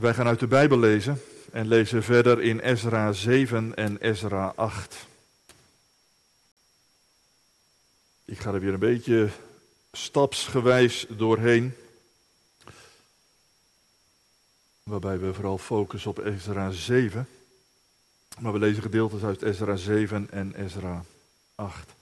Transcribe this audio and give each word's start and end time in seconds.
Wij 0.00 0.14
gaan 0.14 0.26
uit 0.26 0.38
de 0.40 0.46
Bijbel 0.46 0.78
lezen 0.78 1.22
en 1.52 1.68
lezen 1.68 2.02
verder 2.02 2.42
in 2.42 2.58
Ezra 2.58 3.12
7 3.12 3.74
en 3.74 3.98
Ezra 3.98 4.52
8. 4.56 5.06
Ik 8.24 8.38
ga 8.38 8.52
er 8.52 8.60
weer 8.60 8.72
een 8.72 8.78
beetje 8.78 9.28
stapsgewijs 9.92 11.06
doorheen. 11.08 11.74
Waarbij 14.82 15.18
we 15.18 15.34
vooral 15.34 15.58
focussen 15.58 16.10
op 16.10 16.18
Ezra 16.18 16.70
7. 16.70 17.28
Maar 18.38 18.52
we 18.52 18.58
lezen 18.58 18.82
gedeeltes 18.82 19.22
uit 19.22 19.42
Ezra 19.42 19.76
7 19.76 20.30
en 20.30 20.54
Ezra 20.54 21.04
8. 21.54 21.92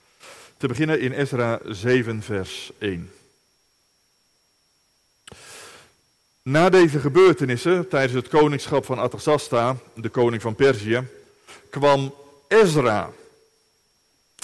Te 0.57 0.67
beginnen 0.67 0.99
in 0.99 1.11
Ezra 1.11 1.59
7, 1.65 2.21
vers 2.21 2.71
1. 2.77 3.11
Na 6.43 6.69
deze 6.69 6.99
gebeurtenissen, 6.99 7.87
tijdens 7.87 8.13
het 8.13 8.27
koningschap 8.27 8.85
van 8.85 8.99
Artaxasta, 8.99 9.75
de 9.93 10.09
koning 10.09 10.41
van 10.41 10.55
Perzië, 10.55 11.07
kwam 11.69 12.13
Ezra, 12.47 13.09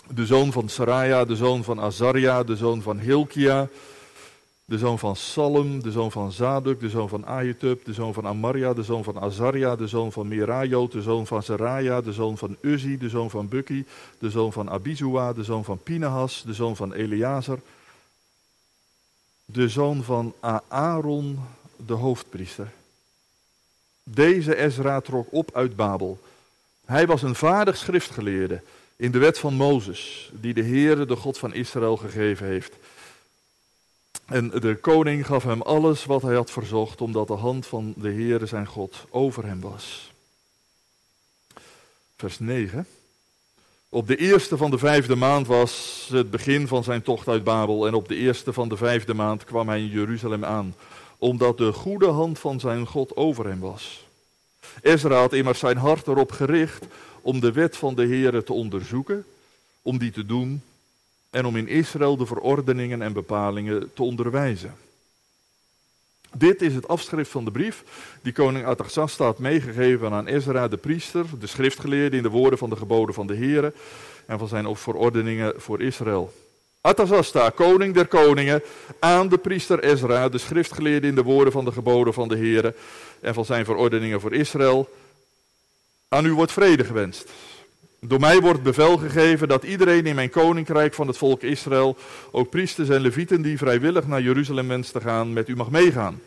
de 0.10 0.26
zoon 0.26 0.52
van 0.52 0.70
Saraja, 0.70 1.26
de 1.26 1.36
zoon 1.36 1.64
van 1.64 1.80
Azaria, 1.80 2.44
de 2.44 2.56
zoon 2.56 2.82
van 2.82 3.00
Hilkia, 3.00 3.70
de 4.66 4.78
zoon 4.78 5.00
van 5.00 5.16
Salem, 5.16 5.84
de 5.84 5.92
zoon 5.92 6.12
van 6.12 6.32
Zaduk, 6.32 6.80
de 6.80 6.90
zoon 6.90 7.10
van 7.10 7.26
Ahitub, 7.26 7.86
de 7.86 7.94
zoon 7.94 8.14
van 8.14 8.28
Amaria, 8.28 8.73
de 8.73 8.84
zoon 8.84 9.04
van 9.04 9.20
Azaria, 9.20 9.76
de 9.76 9.88
zoon 9.88 10.12
van 10.12 10.28
Merajot, 10.28 10.92
de 10.92 11.02
zoon 11.02 11.28
van 11.28 11.44
Seraja, 11.44 12.02
de 12.02 12.14
zoon 12.14 12.38
van 12.38 12.58
Uzi, 12.62 12.98
de 12.98 13.10
zoon 13.10 13.30
van 13.30 13.48
Bukki, 13.48 13.86
de 14.20 14.30
zoon 14.30 14.52
van 14.52 14.70
Abizua, 14.70 15.34
de 15.34 15.44
zoon 15.44 15.64
van 15.64 15.78
Pinahas, 15.84 16.44
de 16.46 16.54
zoon 16.54 16.76
van 16.76 16.94
Eleazar, 16.94 17.60
de 19.46 19.70
zoon 19.70 20.04
van 20.04 20.34
Aaron, 20.68 21.40
de 21.78 21.94
hoofdpriester. 21.94 22.72
Deze 24.04 24.56
Ezra 24.56 25.02
trok 25.02 25.28
op 25.31 25.56
uit 25.56 25.76
Babel. 25.76 26.20
Hij 26.86 27.08
was 27.08 27.22
een 27.22 27.36
vaardig 27.36 27.78
schriftgeleerde 27.78 28.62
in 28.95 29.12
de 29.12 29.17
wet 29.17 29.40
van 29.40 29.54
Mozes, 29.54 30.32
die 30.34 30.54
de 30.54 30.64
Heere, 30.64 31.06
de 31.06 31.16
God 31.16 31.38
van 31.38 31.54
Israël, 31.54 31.98
gegeven 31.98 32.45
heeft. 32.45 32.73
En 34.26 34.50
de 34.50 34.78
koning 34.82 35.26
gaf 35.26 35.44
hem 35.44 35.62
alles 35.62 36.06
wat 36.06 36.22
hij 36.22 36.36
had 36.36 36.52
verzocht, 36.52 37.02
omdat 37.02 37.28
de 37.28 37.34
hand 37.34 37.66
van 37.66 37.94
de 37.98 38.12
Heere 38.12 38.45
zijn 38.45 38.67
God 38.67 39.06
over 39.10 39.45
hem 39.45 39.62
was. 39.62 40.12
Vers 42.17 42.39
9. 42.39 42.88
Op 43.89 44.08
de 44.08 44.16
eerste 44.16 44.58
van 44.58 44.72
de 44.72 44.78
vijfde 44.78 45.16
maand 45.16 45.48
was 45.48 46.06
het 46.12 46.32
begin 46.32 46.67
van 46.67 46.84
zijn 46.84 47.02
tocht 47.02 47.28
uit 47.28 47.44
Babel. 47.44 47.88
En 47.88 47.94
op 47.94 48.08
de 48.08 48.16
eerste 48.16 48.54
van 48.54 48.70
de 48.70 48.78
vijfde 48.78 49.14
maand 49.14 49.44
kwam 49.44 49.67
hij 49.67 49.80
in 49.80 49.89
Jeruzalem 49.89 50.45
aan, 50.45 50.76
omdat 51.17 51.58
de 51.58 51.73
goede 51.73 52.08
hand 52.08 52.39
van 52.39 52.59
zijn 52.59 52.87
God 52.87 53.15
over 53.15 53.48
hem 53.48 53.59
was. 53.59 54.05
Ezra 54.81 55.15
had 55.15 55.33
immers 55.33 55.59
zijn 55.59 55.77
hart 55.77 56.08
erop 56.08 56.31
gericht 56.31 56.86
om 57.21 57.39
de 57.39 57.52
wet 57.52 57.77
van 57.77 57.95
de 57.95 58.05
Heere 58.05 58.43
te 58.43 58.53
onderzoeken, 58.53 59.25
om 59.81 59.98
die 59.98 60.11
te 60.11 60.25
doen 60.25 60.61
en 61.30 61.45
om 61.45 61.55
in 61.55 61.67
Israël 61.67 62.17
de 62.17 62.25
verordeningen 62.25 63.02
en 63.02 63.14
bepalingen 63.14 63.92
te 63.93 64.04
onderwijzen. 64.04 64.75
Dit 66.37 66.61
is 66.61 66.75
het 66.75 66.87
afschrift 66.87 67.31
van 67.31 67.45
de 67.45 67.52
brief 67.52 67.83
die 68.21 68.33
koning 68.33 68.65
Artaxasta 68.65 69.23
had 69.23 69.39
meegegeven 69.39 70.11
aan 70.11 70.27
Ezra 70.27 70.67
de 70.67 70.77
priester, 70.77 71.25
de 71.39 71.48
schriftgeleerde 71.48 72.17
in 72.17 72.23
de 72.23 72.30
woorden 72.30 72.59
van 72.59 72.70
de 72.70 72.75
geboden 72.75 73.15
van 73.15 73.27
de 73.27 73.36
Heere 73.36 73.73
en 74.25 74.39
van 74.39 74.48
zijn 74.48 74.75
verordeningen 74.75 75.54
voor 75.58 75.81
Israël. 75.81 76.33
Artaxasta, 76.86 77.50
koning 77.50 77.94
der 77.94 78.08
koningen, 78.08 78.62
aan 79.00 79.30
de 79.30 79.38
priester 79.38 79.84
Ezra, 79.84 80.30
de 80.30 80.38
schriftgeleerde 80.38 81.08
in 81.08 81.16
de 81.16 81.23
woorden 81.23 81.54
van 81.54 81.66
de 81.66 81.72
geboden 81.72 82.14
van 82.14 82.28
de 82.28 82.38
Heere 82.38 82.76
en 83.22 83.34
van 83.34 83.46
zijn 83.46 83.66
verordeningen 83.66 84.22
voor 84.22 84.34
Israël. 84.34 84.90
Aan 86.08 86.26
u 86.26 86.34
wordt 86.34 86.52
vrede 86.52 86.84
gewenst. 86.84 87.32
Door 88.00 88.20
mij 88.20 88.40
wordt 88.40 88.64
bevel 88.64 88.98
gegeven 88.98 89.48
dat 89.48 89.64
iedereen 89.64 90.06
in 90.06 90.16
mijn 90.16 90.30
koninkrijk 90.30 90.94
van 90.94 91.08
het 91.08 91.18
volk 91.18 91.42
Israël, 91.42 91.98
ook 92.32 92.50
priesters 92.50 92.90
en 92.90 93.02
levieten 93.02 93.42
die 93.42 93.58
vrijwillig 93.58 94.08
naar 94.08 94.22
Jeruzalem 94.22 94.67
wensen 94.67 94.94
te 94.94 95.02
gaan, 95.02 95.34
met 95.34 95.50
u 95.50 95.56
mag 95.56 95.70
meegaan. 95.70 96.22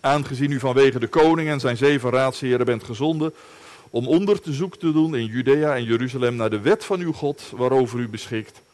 Aangezien 0.00 0.52
u 0.52 0.58
vanwege 0.58 0.98
de 0.98 1.08
koning 1.08 1.48
en 1.48 1.60
zijn 1.60 1.76
zeven 1.76 2.10
raadsheren 2.10 2.66
bent 2.66 2.84
gezonden 2.84 3.34
om 3.90 4.08
onderzoek 4.08 4.76
te 4.76 4.92
doen 4.92 5.16
in 5.16 5.26
Judea 5.26 5.76
en 5.76 5.84
Jeruzalem 5.84 6.36
naar 6.36 6.50
de 6.50 6.60
wet 6.60 6.84
van 6.84 7.00
uw 7.00 7.12
God 7.12 7.42
waarover 7.56 7.98
u 7.98 8.08
beschikt. 8.08 8.66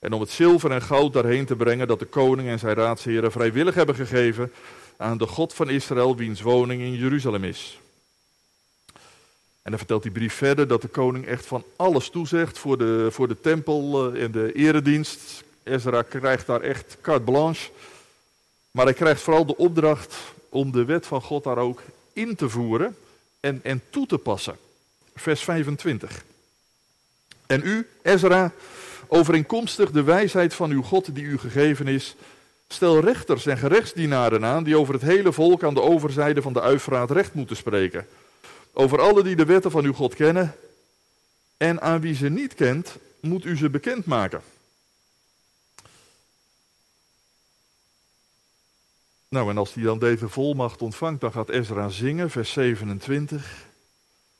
En 0.00 0.12
om 0.12 0.20
het 0.20 0.30
zilver 0.30 0.70
en 0.70 0.82
goud 0.82 1.12
daarheen 1.12 1.46
te 1.46 1.56
brengen 1.56 1.88
dat 1.88 1.98
de 1.98 2.04
koning 2.04 2.48
en 2.48 2.58
zijn 2.58 2.74
raadsheren 2.74 3.32
vrijwillig 3.32 3.74
hebben 3.74 3.94
gegeven 3.94 4.52
aan 4.96 5.18
de 5.18 5.26
God 5.26 5.54
van 5.54 5.70
Israël, 5.70 6.16
wiens 6.16 6.40
woning 6.40 6.82
in 6.82 6.94
Jeruzalem 6.94 7.44
is. 7.44 7.80
En 9.62 9.70
dan 9.70 9.78
vertelt 9.78 10.02
die 10.02 10.12
brief 10.12 10.34
verder 10.34 10.68
dat 10.68 10.82
de 10.82 10.88
koning 10.88 11.26
echt 11.26 11.46
van 11.46 11.64
alles 11.76 12.10
toezegt 12.10 12.58
voor 12.58 12.78
de, 12.78 13.08
voor 13.10 13.28
de 13.28 13.40
tempel 13.40 14.14
en 14.14 14.30
de 14.30 14.52
eredienst. 14.52 15.44
Ezra 15.62 16.02
krijgt 16.02 16.46
daar 16.46 16.60
echt 16.60 16.96
carte 17.00 17.22
blanche. 17.22 17.70
Maar 18.70 18.84
hij 18.84 18.94
krijgt 18.94 19.20
vooral 19.20 19.46
de 19.46 19.56
opdracht 19.56 20.16
om 20.48 20.72
de 20.72 20.84
wet 20.84 21.06
van 21.06 21.22
God 21.22 21.44
daar 21.44 21.58
ook 21.58 21.82
in 22.12 22.36
te 22.36 22.48
voeren 22.48 22.96
en, 23.40 23.60
en 23.62 23.82
toe 23.90 24.06
te 24.06 24.18
passen. 24.18 24.56
Vers 25.14 25.40
25. 25.40 26.24
En 27.46 27.60
u, 27.64 27.88
Ezra, 28.02 28.52
overeenkomstig 29.10 29.90
de 29.90 30.02
wijsheid 30.02 30.54
van 30.54 30.70
uw 30.70 30.82
God 30.82 31.14
die 31.14 31.24
u 31.24 31.38
gegeven 31.38 31.86
is, 31.86 32.16
stel 32.68 33.00
rechters 33.00 33.46
en 33.46 33.58
gerechtsdienaren 33.58 34.44
aan 34.44 34.64
die 34.64 34.78
over 34.78 34.94
het 34.94 35.02
hele 35.02 35.32
volk 35.32 35.64
aan 35.64 35.74
de 35.74 35.82
overzijde 35.82 36.42
van 36.42 36.52
de 36.52 36.60
Uifraat 36.60 37.10
recht 37.10 37.34
moeten 37.34 37.56
spreken 37.56 38.06
over 38.72 39.00
alle 39.00 39.22
die 39.22 39.36
de 39.36 39.44
wetten 39.44 39.70
van 39.70 39.84
uw 39.84 39.92
God 39.92 40.14
kennen. 40.14 40.54
En 41.56 41.80
aan 41.80 42.00
wie 42.00 42.14
ze 42.14 42.28
niet 42.28 42.54
kent, 42.54 42.96
moet 43.20 43.44
u 43.44 43.56
ze 43.56 43.70
bekendmaken. 43.70 44.42
Nou, 49.28 49.50
en 49.50 49.58
als 49.58 49.74
hij 49.74 49.82
dan 49.82 49.98
deze 49.98 50.28
volmacht 50.28 50.82
ontvangt, 50.82 51.20
dan 51.20 51.32
gaat 51.32 51.48
Ezra 51.48 51.88
zingen, 51.88 52.30
vers 52.30 52.52
27. 52.52 53.68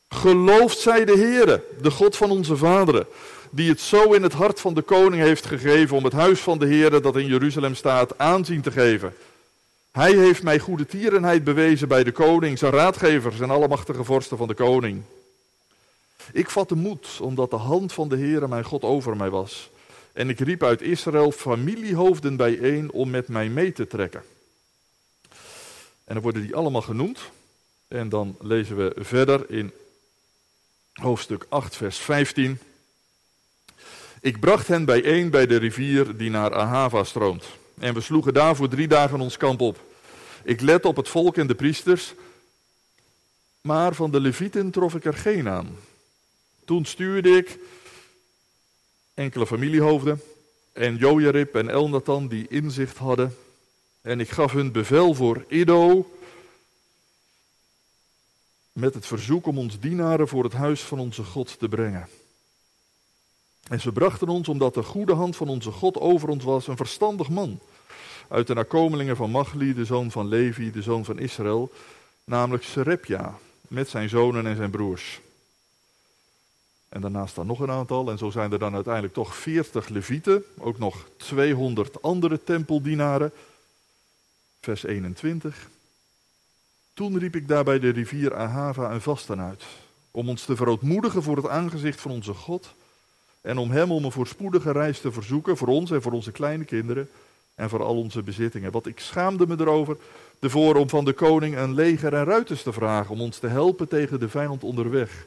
Geloofd 0.08 0.78
zij 0.78 1.04
de 1.04 1.16
Heere, 1.16 1.64
de 1.80 1.90
God 1.90 2.16
van 2.16 2.30
onze 2.30 2.56
vaderen, 2.56 3.06
die 3.50 3.68
het 3.68 3.80
zo 3.80 4.12
in 4.12 4.22
het 4.22 4.32
hart 4.32 4.60
van 4.60 4.74
de 4.74 4.82
koning 4.82 5.22
heeft 5.22 5.46
gegeven 5.46 5.96
om 5.96 6.04
het 6.04 6.12
huis 6.12 6.40
van 6.40 6.58
de 6.58 6.66
Heere 6.66 7.00
dat 7.00 7.16
in 7.16 7.26
Jeruzalem 7.26 7.74
staat 7.74 8.18
aanzien 8.18 8.60
te 8.60 8.70
geven. 8.70 9.14
Hij 9.92 10.12
heeft 10.12 10.42
mij 10.42 10.58
goede 10.58 10.86
tierenheid 10.86 11.44
bewezen 11.44 11.88
bij 11.88 12.04
de 12.04 12.12
koning, 12.12 12.58
zijn 12.58 12.72
raadgevers 12.72 13.40
en 13.40 13.50
alle 13.50 13.68
machtige 13.68 14.04
vorsten 14.04 14.36
van 14.36 14.48
de 14.48 14.54
koning. 14.54 15.02
Ik 16.32 16.50
vatte 16.50 16.74
moed, 16.74 17.18
omdat 17.20 17.50
de 17.50 17.56
hand 17.56 17.92
van 17.92 18.08
de 18.08 18.16
Heere 18.16 18.48
mijn 18.48 18.64
God 18.64 18.82
over 18.82 19.16
mij 19.16 19.30
was. 19.30 19.70
En 20.12 20.28
ik 20.28 20.38
riep 20.38 20.62
uit 20.62 20.82
Israël 20.82 21.32
familiehoofden 21.32 22.36
bijeen 22.36 22.92
om 22.92 23.10
met 23.10 23.28
mij 23.28 23.48
mee 23.48 23.72
te 23.72 23.86
trekken. 23.86 24.22
En 26.04 26.14
dan 26.14 26.22
worden 26.22 26.42
die 26.42 26.56
allemaal 26.56 26.82
genoemd. 26.82 27.20
En 27.88 28.08
dan 28.08 28.36
lezen 28.40 28.76
we 28.76 28.92
verder 28.96 29.50
in 29.50 29.72
hoofdstuk 30.92 31.46
8, 31.48 31.76
vers 31.76 31.98
15. 31.98 32.58
Ik 34.20 34.40
bracht 34.40 34.68
hen 34.68 34.84
bijeen 34.84 35.30
bij 35.30 35.46
de 35.46 35.56
rivier 35.56 36.16
die 36.16 36.30
naar 36.30 36.54
Ahava 36.54 37.04
stroomt. 37.04 37.44
En 37.78 37.94
we 37.94 38.00
sloegen 38.00 38.34
daar 38.34 38.56
voor 38.56 38.68
drie 38.68 38.88
dagen 38.88 39.20
ons 39.20 39.36
kamp 39.36 39.60
op. 39.60 39.78
Ik 40.44 40.60
let 40.60 40.84
op 40.84 40.96
het 40.96 41.08
volk 41.08 41.36
en 41.36 41.46
de 41.46 41.54
priesters, 41.54 42.14
maar 43.60 43.94
van 43.94 44.10
de 44.10 44.20
levieten 44.20 44.70
trof 44.70 44.94
ik 44.94 45.04
er 45.04 45.14
geen 45.14 45.48
aan. 45.48 45.76
Toen 46.64 46.84
stuurde 46.84 47.36
ik 47.36 47.58
enkele 49.14 49.46
familiehoofden 49.46 50.22
en 50.72 50.96
Jojarib 50.96 51.54
en 51.54 51.68
Elnathan 51.68 52.28
die 52.28 52.48
inzicht 52.48 52.96
hadden. 52.96 53.36
En 54.00 54.20
ik 54.20 54.30
gaf 54.30 54.52
hun 54.52 54.72
bevel 54.72 55.14
voor 55.14 55.44
Ido 55.48 56.10
met 58.72 58.94
het 58.94 59.06
verzoek 59.06 59.46
om 59.46 59.58
ons 59.58 59.80
dienaren 59.80 60.28
voor 60.28 60.44
het 60.44 60.52
huis 60.52 60.80
van 60.80 60.98
onze 60.98 61.24
God 61.24 61.58
te 61.58 61.68
brengen. 61.68 62.08
En 63.70 63.80
ze 63.80 63.92
brachten 63.92 64.28
ons, 64.28 64.48
omdat 64.48 64.74
de 64.74 64.82
goede 64.82 65.14
hand 65.14 65.36
van 65.36 65.48
onze 65.48 65.70
God 65.70 65.98
over 65.98 66.28
ons 66.28 66.44
was, 66.44 66.66
een 66.66 66.76
verstandig 66.76 67.28
man 67.28 67.60
uit 68.28 68.46
de 68.46 68.54
nakomelingen 68.54 69.16
van 69.16 69.30
Machli, 69.30 69.74
de 69.74 69.84
zoon 69.84 70.10
van 70.10 70.28
Levi, 70.28 70.70
de 70.70 70.82
zoon 70.82 71.04
van 71.04 71.18
Israël, 71.18 71.72
namelijk 72.24 72.64
Serepja, 72.64 73.38
met 73.68 73.88
zijn 73.88 74.08
zonen 74.08 74.46
en 74.46 74.56
zijn 74.56 74.70
broers. 74.70 75.20
En 76.88 77.00
daarnaast 77.00 77.34
dan 77.34 77.46
nog 77.46 77.60
een 77.60 77.70
aantal, 77.70 78.10
en 78.10 78.18
zo 78.18 78.30
zijn 78.30 78.52
er 78.52 78.58
dan 78.58 78.74
uiteindelijk 78.74 79.14
toch 79.14 79.36
40 79.36 79.88
levieten, 79.88 80.44
ook 80.58 80.78
nog 80.78 81.08
200 81.16 82.02
andere 82.02 82.44
tempeldienaren. 82.44 83.32
Vers 84.60 84.82
21. 84.84 85.68
Toen 86.94 87.18
riep 87.18 87.36
ik 87.36 87.48
daar 87.48 87.64
bij 87.64 87.78
de 87.78 87.90
rivier 87.90 88.34
Ahava 88.34 88.90
een 88.90 89.00
vasten 89.00 89.40
uit, 89.40 89.64
om 90.10 90.28
ons 90.28 90.44
te 90.44 90.56
verootmoedigen 90.56 91.22
voor 91.22 91.36
het 91.36 91.48
aangezicht 91.48 92.00
van 92.00 92.10
onze 92.10 92.34
God, 92.34 92.74
en 93.40 93.58
om 93.58 93.70
hem 93.70 93.92
om 93.92 94.04
een 94.04 94.12
voorspoedige 94.12 94.72
reis 94.72 95.00
te 95.00 95.12
verzoeken 95.12 95.56
voor 95.56 95.68
ons 95.68 95.90
en 95.90 96.02
voor 96.02 96.12
onze 96.12 96.32
kleine 96.32 96.64
kinderen, 96.64 97.08
en 97.60 97.68
voor 97.68 97.82
al 97.82 97.96
onze 97.96 98.22
bezittingen. 98.22 98.72
Want 98.72 98.86
ik 98.86 99.00
schaamde 99.00 99.46
me 99.46 99.56
erover 99.58 99.96
ervoor 100.38 100.74
om 100.74 100.88
van 100.88 101.04
de 101.04 101.12
koning 101.12 101.56
een 101.56 101.74
leger 101.74 102.14
en 102.14 102.24
ruiters 102.24 102.62
te 102.62 102.72
vragen 102.72 103.10
om 103.10 103.20
ons 103.20 103.38
te 103.38 103.46
helpen 103.46 103.88
tegen 103.88 104.20
de 104.20 104.28
vijand 104.28 104.64
onderweg. 104.64 105.26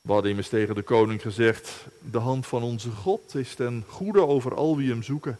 We 0.00 0.12
hadden 0.12 0.30
immers 0.30 0.48
tegen 0.48 0.74
de 0.74 0.82
koning 0.82 1.22
gezegd, 1.22 1.86
de 2.10 2.18
hand 2.18 2.46
van 2.46 2.62
onze 2.62 2.90
God 2.90 3.34
is 3.34 3.54
ten 3.54 3.84
goede 3.88 4.26
over 4.26 4.54
al 4.54 4.76
wie 4.76 4.90
hem 4.90 5.02
zoeken, 5.02 5.38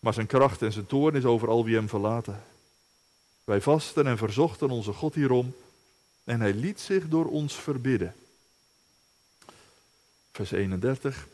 maar 0.00 0.14
zijn 0.14 0.26
kracht 0.26 0.62
en 0.62 0.72
zijn 0.72 0.86
toorn 0.86 1.14
is 1.14 1.24
over 1.24 1.48
al 1.48 1.64
wie 1.64 1.74
hem 1.74 1.88
verlaten. 1.88 2.42
Wij 3.44 3.60
vasten 3.60 4.06
en 4.06 4.18
verzochten 4.18 4.70
onze 4.70 4.92
God 4.92 5.14
hierom 5.14 5.54
en 6.24 6.40
hij 6.40 6.54
liet 6.54 6.80
zich 6.80 7.08
door 7.08 7.26
ons 7.26 7.54
verbidden. 7.54 8.14
Vers 10.38 10.50
31. 10.50 11.28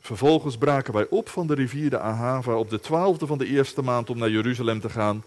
Vervolgens 0.00 0.58
braken 0.58 0.92
wij 0.92 1.06
op 1.08 1.28
van 1.28 1.46
de 1.46 1.54
rivier 1.54 1.90
de 1.90 1.98
Ahava 1.98 2.56
op 2.56 2.70
de 2.70 2.80
twaalfde 2.80 3.26
van 3.26 3.38
de 3.38 3.46
eerste 3.46 3.82
maand 3.82 4.10
om 4.10 4.18
naar 4.18 4.30
Jeruzalem 4.30 4.80
te 4.80 4.90
gaan. 4.90 5.24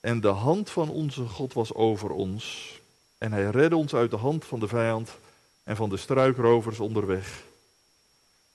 En 0.00 0.20
de 0.20 0.28
hand 0.28 0.70
van 0.70 0.90
onze 0.90 1.26
God 1.26 1.52
was 1.52 1.74
over 1.74 2.10
ons. 2.10 2.74
En 3.18 3.32
hij 3.32 3.50
redde 3.50 3.76
ons 3.76 3.94
uit 3.94 4.10
de 4.10 4.16
hand 4.16 4.44
van 4.44 4.60
de 4.60 4.68
vijand 4.68 5.10
en 5.62 5.76
van 5.76 5.88
de 5.88 5.96
struikrovers 5.96 6.80
onderweg. 6.80 7.42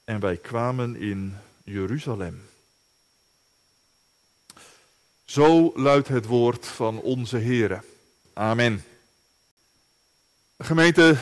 En 0.04 0.20
wij 0.20 0.38
kwamen 0.38 0.96
in 0.96 1.38
Jeruzalem. 1.64 2.42
Zo 5.24 5.72
luidt 5.76 6.08
het 6.08 6.26
woord 6.26 6.68
van 6.68 7.02
onze 7.02 7.38
Here. 7.38 7.82
Amen. 8.34 8.84
Gemeente 10.58 11.18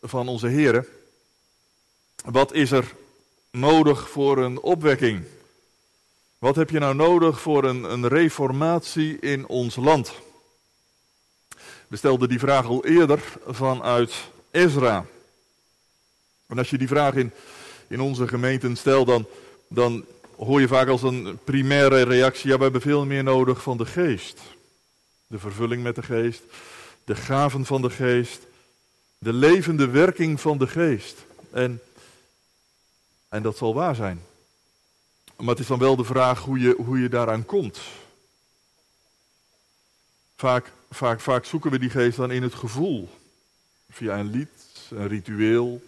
van 0.00 0.28
onze 0.28 0.48
Here, 0.48 0.88
wat 2.24 2.52
is 2.52 2.70
er 2.70 2.94
nodig 3.50 4.10
voor 4.10 4.38
een 4.38 4.60
opwekking? 4.60 5.24
Wat 6.38 6.56
heb 6.56 6.70
je 6.70 6.78
nou 6.78 6.94
nodig 6.94 7.40
voor 7.40 7.64
een, 7.64 7.82
een 7.92 8.08
reformatie 8.08 9.18
in 9.18 9.46
ons 9.46 9.76
land? 9.76 10.12
We 11.88 11.96
stelden 11.96 12.28
die 12.28 12.38
vraag 12.38 12.66
al 12.66 12.84
eerder 12.84 13.22
vanuit 13.46 14.14
Ezra. 14.50 15.06
En 16.46 16.58
als 16.58 16.70
je 16.70 16.78
die 16.78 16.88
vraag 16.88 17.14
in, 17.14 17.32
in 17.88 18.00
onze 18.00 18.28
gemeenten 18.28 18.76
stelt, 18.76 19.06
dan, 19.06 19.26
dan 19.68 20.04
hoor 20.36 20.60
je 20.60 20.68
vaak 20.68 20.88
als 20.88 21.02
een 21.02 21.38
primaire 21.44 22.02
reactie: 22.02 22.50
ja, 22.50 22.56
we 22.56 22.62
hebben 22.62 22.80
veel 22.80 23.06
meer 23.06 23.22
nodig 23.22 23.62
van 23.62 23.76
de 23.76 23.86
geest. 23.86 24.40
De 25.26 25.38
vervulling 25.38 25.82
met 25.82 25.94
de 25.94 26.02
geest, 26.02 26.42
de 27.04 27.14
gaven 27.14 27.64
van 27.64 27.82
de 27.82 27.90
geest, 27.90 28.46
de 29.18 29.32
levende 29.32 29.88
werking 29.88 30.40
van 30.40 30.58
de 30.58 30.66
geest. 30.66 31.24
En, 31.50 31.80
en 33.32 33.42
dat 33.42 33.56
zal 33.56 33.74
waar 33.74 33.94
zijn. 33.94 34.22
Maar 35.36 35.48
het 35.48 35.58
is 35.58 35.66
dan 35.66 35.78
wel 35.78 35.96
de 35.96 36.04
vraag 36.04 36.40
hoe 36.40 36.58
je, 36.58 36.74
hoe 36.76 37.00
je 37.00 37.08
daaraan 37.08 37.44
komt. 37.44 37.80
Vaak, 40.36 40.72
vaak, 40.90 41.20
vaak 41.20 41.44
zoeken 41.44 41.70
we 41.70 41.78
die 41.78 41.90
geest 41.90 42.16
dan 42.16 42.30
in 42.30 42.42
het 42.42 42.54
gevoel. 42.54 43.08
Via 43.90 44.18
een 44.18 44.30
lied, 44.30 44.48
een 44.90 45.08
ritueel, 45.08 45.82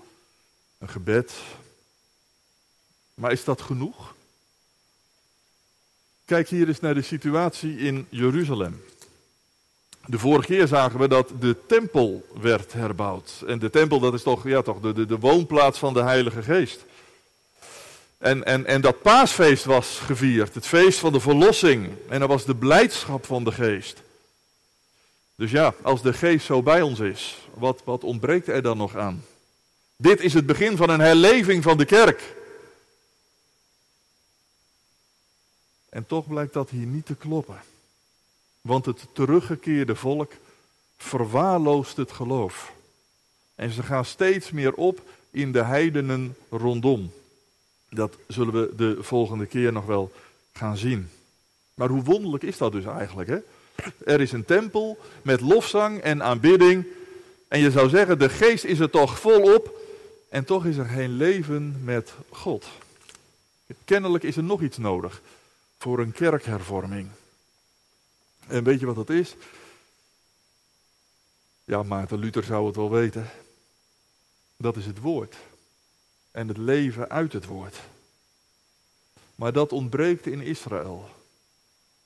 een 0.79 0.89
gebed. 0.89 1.35
Maar 3.15 3.33
is 3.33 3.45
dat 3.45 3.61
genoeg? 3.61 4.15
Kijk 6.25 6.49
hier 6.49 6.69
eens 6.69 6.81
naar 6.81 6.95
de 6.95 7.03
situatie 7.03 7.77
in 7.77 8.07
Jeruzalem. 8.09 8.85
De 10.07 10.19
vorige 10.19 10.47
keer 10.47 10.67
zagen 10.67 11.01
we 11.01 11.09
dat 11.09 11.33
de 11.41 11.57
tempel 11.67 12.27
werd 12.41 12.73
herbouwd. 12.73 13.43
En 13.47 13.59
de 13.59 13.71
tempel, 13.71 14.01
dat 14.01 14.15
is 14.15 14.23
toch, 14.23 14.45
ja, 14.45 14.63
toch 14.63 14.81
de, 14.81 14.93
de, 14.93 15.07
de 15.07 15.19
woonplaats 15.19 15.79
van 15.79 15.95
de 15.95 16.03
Heilige 16.03 16.43
Geest. 16.43 16.85
En, 18.25 18.45
en, 18.45 18.67
en 18.67 18.81
dat 18.81 19.03
paasfeest 19.03 19.65
was 19.65 19.99
gevierd, 19.99 20.55
het 20.55 20.67
feest 20.67 20.99
van 20.99 21.13
de 21.13 21.21
verlossing. 21.21 21.91
En 22.09 22.21
dat 22.21 22.29
was 22.29 22.45
de 22.45 22.55
blijdschap 22.55 23.27
van 23.27 23.45
de 23.45 23.53
geest. 23.53 24.03
Dus 25.35 25.51
ja, 25.51 25.75
als 25.83 26.03
de 26.03 26.13
geest 26.13 26.47
zo 26.47 26.63
bij 26.63 26.83
ons 26.83 27.01
is, 27.01 27.39
wat, 27.55 27.83
wat 27.85 28.05
ontbreekt 28.05 28.49
er 28.49 28.63
dan 28.63 28.77
nog 28.77 28.97
aan? 28.97 29.25
Dit 29.97 30.21
is 30.21 30.35
het 30.35 30.47
begin 30.47 30.77
van 30.77 30.89
een 30.89 31.01
herleving 31.01 31.63
van 31.63 31.79
de 31.79 31.85
kerk. 31.85 32.35
En 35.89 36.07
toch 36.07 36.27
blijkt 36.27 36.53
dat 36.53 36.71
hier 36.71 36.87
niet 36.87 37.07
te 37.07 37.15
kloppen. 37.15 37.61
Want 38.61 38.85
het 38.85 39.07
teruggekeerde 39.13 39.97
volk 39.97 40.33
verwaarloost 40.97 41.97
het 41.97 42.13
geloof. 42.13 42.73
En 43.55 43.71
ze 43.71 43.83
gaan 43.83 44.05
steeds 44.05 44.51
meer 44.51 44.75
op 44.75 45.01
in 45.31 45.53
de 45.53 45.65
heidenen 45.65 46.37
rondom. 46.51 47.13
Dat 47.95 48.17
zullen 48.29 48.55
we 48.55 48.75
de 48.77 49.03
volgende 49.03 49.47
keer 49.47 49.73
nog 49.73 49.87
wel 49.87 50.13
gaan 50.53 50.77
zien. 50.77 51.11
Maar 51.75 51.89
hoe 51.89 52.03
wonderlijk 52.03 52.43
is 52.43 52.59
dat 52.59 52.73
dus 52.73 52.85
eigenlijk? 52.85 53.29
Hè? 53.29 53.39
Er 54.05 54.21
is 54.21 54.33
een 54.33 54.45
tempel 54.45 54.99
met 55.23 55.41
lofzang 55.41 56.01
en 56.01 56.23
aanbidding. 56.23 56.87
En 57.49 57.61
je 57.61 57.71
zou 57.71 57.89
zeggen, 57.89 58.19
de 58.19 58.29
geest 58.29 58.65
is 58.65 58.79
er 58.79 58.91
toch 58.91 59.19
volop. 59.19 59.83
En 60.29 60.45
toch 60.45 60.67
is 60.67 60.77
er 60.77 60.87
geen 60.87 61.17
leven 61.17 61.81
met 61.85 62.13
God. 62.29 62.67
Kennelijk 63.85 64.25
is 64.25 64.37
er 64.37 64.43
nog 64.43 64.63
iets 64.63 64.79
nodig 64.79 65.23
voor 65.79 65.99
een 65.99 66.13
kerkhervorming. 66.13 67.09
En 68.47 68.65
weet 68.65 68.81
je 68.81 68.87
wat 68.87 68.97
dat 68.97 69.11
is? 69.11 69.37
Ja, 71.65 71.83
Maarten 71.83 72.19
Luther 72.19 72.45
zou 72.45 72.67
het 72.67 72.77
wel 72.77 72.91
weten. 72.91 73.31
Dat 74.57 74.77
is 74.77 74.87
het 74.87 75.01
woord. 75.01 75.37
En 76.35 76.49
het 76.49 76.57
leven 76.57 77.11
uit 77.11 77.33
het 77.33 77.47
woord. 77.47 77.81
Maar 79.35 79.53
dat 79.53 79.73
ontbreekt 79.73 80.27
in 80.27 80.41
Israël. 80.41 81.09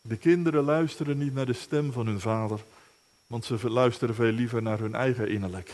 De 0.01 0.17
kinderen 0.17 0.65
luisteren 0.65 1.19
niet 1.19 1.35
naar 1.35 1.47
de 1.47 1.53
stem 1.53 1.93
van 1.93 2.07
hun 2.07 2.21
vader, 2.21 2.61
want 3.27 3.45
ze 3.45 3.71
luisteren 3.71 4.15
veel 4.15 4.33
liever 4.33 4.63
naar 4.63 4.79
hun 4.79 4.95
eigen 4.95 5.29
innerlijk. 5.29 5.73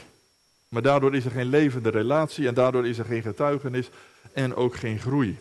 Maar 0.68 0.82
daardoor 0.82 1.14
is 1.14 1.24
er 1.24 1.30
geen 1.30 1.48
levende 1.48 1.88
relatie 1.88 2.46
en 2.46 2.54
daardoor 2.54 2.86
is 2.86 2.98
er 2.98 3.04
geen 3.04 3.22
getuigenis 3.22 3.90
en 4.32 4.54
ook 4.54 4.76
geen 4.76 4.98
groei. 4.98 5.38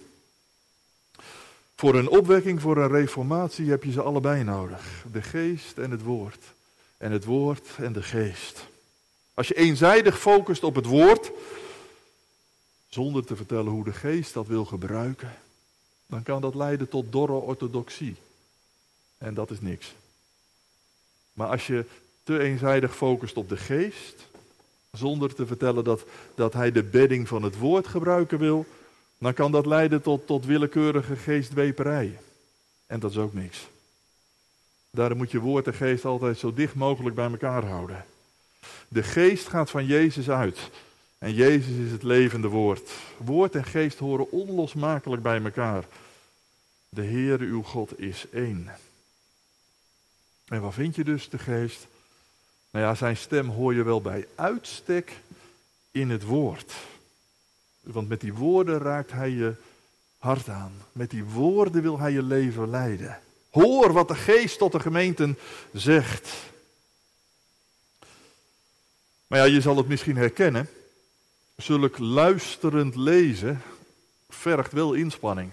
Voor 1.75 1.95
een 1.95 2.09
opwekking, 2.09 2.61
voor 2.61 2.77
een 2.77 2.91
reformatie 2.91 3.69
heb 3.69 3.83
je 3.83 3.91
ze 3.91 4.01
allebei 4.01 4.43
nodig. 4.43 5.05
De 5.11 5.21
geest 5.21 5.77
en 5.77 5.91
het 5.91 6.03
woord. 6.03 6.43
En 6.97 7.11
het 7.11 7.25
woord 7.25 7.67
en 7.77 7.93
de 7.93 8.03
geest. 8.03 8.65
Als 9.33 9.47
je 9.47 9.55
eenzijdig 9.55 10.19
focust 10.19 10.63
op 10.63 10.75
het 10.75 10.85
woord, 10.85 11.31
zonder 12.93 13.25
te 13.25 13.35
vertellen 13.35 13.71
hoe 13.71 13.83
de 13.83 13.93
geest 13.93 14.33
dat 14.33 14.47
wil 14.47 14.65
gebruiken, 14.65 15.33
dan 16.05 16.23
kan 16.23 16.41
dat 16.41 16.55
leiden 16.55 16.89
tot 16.89 17.11
dorre 17.11 17.33
orthodoxie. 17.33 18.15
En 19.17 19.33
dat 19.33 19.51
is 19.51 19.61
niks. 19.61 19.93
Maar 21.33 21.47
als 21.47 21.67
je 21.67 21.85
te 22.23 22.39
eenzijdig 22.39 22.95
focust 22.95 23.37
op 23.37 23.49
de 23.49 23.57
geest, 23.57 24.27
zonder 24.91 25.35
te 25.35 25.45
vertellen 25.45 25.83
dat, 25.83 26.05
dat 26.35 26.53
hij 26.53 26.71
de 26.71 26.83
bedding 26.83 27.27
van 27.27 27.43
het 27.43 27.57
woord 27.57 27.87
gebruiken 27.87 28.39
wil, 28.39 28.65
dan 29.17 29.33
kan 29.33 29.51
dat 29.51 29.65
leiden 29.65 30.01
tot, 30.01 30.27
tot 30.27 30.45
willekeurige 30.45 31.15
geestweperij. 31.15 32.19
En 32.85 32.99
dat 32.99 33.11
is 33.11 33.17
ook 33.17 33.33
niks. 33.33 33.67
Daarom 34.91 35.17
moet 35.17 35.31
je 35.31 35.39
woord 35.39 35.67
en 35.67 35.73
geest 35.73 36.05
altijd 36.05 36.37
zo 36.37 36.53
dicht 36.53 36.75
mogelijk 36.75 37.15
bij 37.15 37.29
elkaar 37.29 37.65
houden. 37.65 38.05
De 38.87 39.03
geest 39.03 39.47
gaat 39.47 39.69
van 39.69 39.85
Jezus 39.85 40.29
uit. 40.29 40.59
En 41.23 41.33
Jezus 41.33 41.85
is 41.85 41.91
het 41.91 42.03
levende 42.03 42.47
woord. 42.47 42.91
Woord 43.17 43.55
en 43.55 43.63
geest 43.65 43.99
horen 43.99 44.31
onlosmakelijk 44.31 45.21
bij 45.21 45.43
elkaar. 45.43 45.85
De 46.89 47.03
Heere 47.03 47.45
uw 47.45 47.63
God 47.63 47.99
is 47.99 48.25
één. 48.31 48.71
En 50.45 50.61
waar 50.61 50.73
vind 50.73 50.95
je 50.95 51.03
dus 51.03 51.29
de 51.29 51.37
geest? 51.37 51.87
Nou 52.71 52.85
ja, 52.85 52.95
zijn 52.95 53.17
stem 53.17 53.49
hoor 53.49 53.73
je 53.73 53.83
wel 53.83 54.01
bij 54.01 54.27
uitstek 54.35 55.11
in 55.91 56.09
het 56.09 56.23
woord. 56.23 56.73
Want 57.81 58.09
met 58.09 58.21
die 58.21 58.33
woorden 58.33 58.79
raakt 58.79 59.11
hij 59.11 59.29
je 59.29 59.53
hart 60.17 60.49
aan. 60.49 60.73
Met 60.91 61.09
die 61.09 61.23
woorden 61.23 61.81
wil 61.81 61.99
hij 61.99 62.11
je 62.11 62.23
leven 62.23 62.69
leiden. 62.69 63.19
Hoor 63.49 63.93
wat 63.93 64.07
de 64.07 64.15
geest 64.15 64.57
tot 64.57 64.71
de 64.71 64.79
gemeenten 64.79 65.37
zegt. 65.73 66.29
Maar 69.27 69.39
ja, 69.39 69.45
je 69.45 69.61
zal 69.61 69.77
het 69.77 69.87
misschien 69.87 70.17
herkennen. 70.17 70.69
Zulk 71.63 71.97
luisterend 71.97 72.95
lezen 72.95 73.61
vergt 74.29 74.71
wel 74.71 74.93
inspanning. 74.93 75.51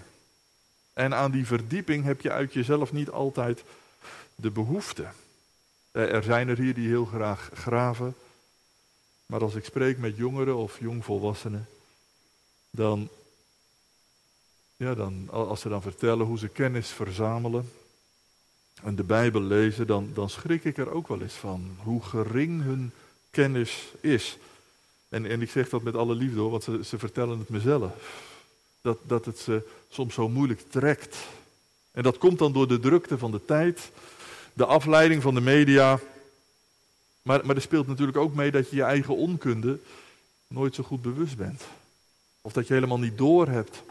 En 0.93 1.13
aan 1.13 1.31
die 1.31 1.45
verdieping 1.45 2.03
heb 2.03 2.21
je 2.21 2.31
uit 2.31 2.53
jezelf 2.53 2.91
niet 2.91 3.09
altijd 3.09 3.63
de 4.35 4.51
behoefte. 4.51 5.07
Eh, 5.91 6.13
er 6.13 6.23
zijn 6.23 6.47
er 6.47 6.57
hier 6.57 6.73
die 6.73 6.87
heel 6.87 7.05
graag 7.05 7.49
graven. 7.53 8.15
Maar 9.25 9.41
als 9.41 9.55
ik 9.55 9.65
spreek 9.65 9.97
met 9.97 10.17
jongeren 10.17 10.55
of 10.55 10.79
jongvolwassenen, 10.79 11.67
dan, 12.69 13.09
ja, 14.75 14.95
dan, 14.95 15.29
als 15.29 15.61
ze 15.61 15.69
dan 15.69 15.81
vertellen 15.81 16.25
hoe 16.25 16.37
ze 16.37 16.47
kennis 16.47 16.89
verzamelen 16.89 17.71
en 18.83 18.95
de 18.95 19.03
Bijbel 19.03 19.41
lezen, 19.41 19.87
dan, 19.87 20.11
dan 20.13 20.29
schrik 20.29 20.63
ik 20.63 20.77
er 20.77 20.91
ook 20.91 21.07
wel 21.07 21.21
eens 21.21 21.33
van. 21.33 21.77
Hoe 21.77 22.03
gering 22.03 22.61
hun 22.61 22.91
kennis 23.29 23.91
is. 24.01 24.37
En, 25.11 25.41
ik 25.41 25.49
zeg 25.49 25.69
dat 25.69 25.81
met 25.81 25.95
alle 25.95 26.15
liefde 26.15 26.39
hoor, 26.39 26.51
want 26.51 26.63
ze, 26.63 26.83
ze 26.83 26.99
vertellen 26.99 27.39
het 27.39 27.49
mezelf. 27.49 27.91
Dat, 28.81 28.97
dat 29.03 29.25
het 29.25 29.39
ze 29.39 29.67
soms 29.89 30.13
zo 30.13 30.29
moeilijk 30.29 30.61
trekt 30.69 31.17
En 31.91 32.03
dat 32.03 32.17
komt 32.17 32.39
dan 32.39 32.53
door 32.53 32.67
de 32.67 32.79
drukte 32.79 33.17
van 33.17 33.31
de 33.31 33.45
tijd, 33.45 33.91
de 34.53 34.65
afleiding 34.65 35.21
van 35.21 35.33
de 35.33 35.41
media. 35.41 35.99
Maar, 37.21 37.45
maar 37.45 37.55
er 37.55 37.61
speelt 37.61 37.87
natuurlijk 37.87 38.17
ook 38.17 38.33
mee 38.33 38.51
dat 38.51 38.69
je 38.69 38.75
je 38.75 38.83
eigen 38.83 39.15
onkunde 39.15 39.79
nooit 40.47 40.75
zo 40.75 40.83
goed 40.83 41.01
bewust 41.01 41.37
bent. 41.37 41.63
Of 42.41 42.53
dat 42.53 42.67
je 42.67 42.73
helemaal 42.73 42.99
niet 42.99 43.17
doorhebt 43.17 43.83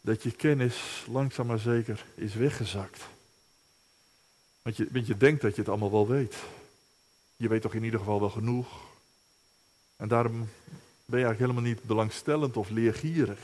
dat 0.00 0.22
je 0.22 0.30
kennis 0.30 1.04
langzaam 1.10 1.46
maar 1.46 1.58
zeker 1.58 2.04
is 2.14 2.34
weggezakt. 2.34 3.02
Want 4.62 4.76
je, 4.76 4.88
want 4.92 5.06
je 5.06 5.16
denkt 5.16 5.42
dat 5.42 5.54
je 5.54 5.60
het 5.60 5.70
allemaal 5.70 5.90
wel 5.90 6.08
weet. 6.08 6.36
Je 7.36 7.48
weet 7.48 7.62
toch 7.62 7.74
in 7.74 7.84
ieder 7.84 7.98
geval 7.98 8.20
wel 8.20 8.30
genoeg. 8.30 8.89
En 10.00 10.08
daarom 10.08 10.48
ben 11.04 11.18
je 11.18 11.24
eigenlijk 11.24 11.38
helemaal 11.38 11.62
niet 11.62 11.82
belangstellend 11.82 12.56
of 12.56 12.70
leergierig. 12.70 13.38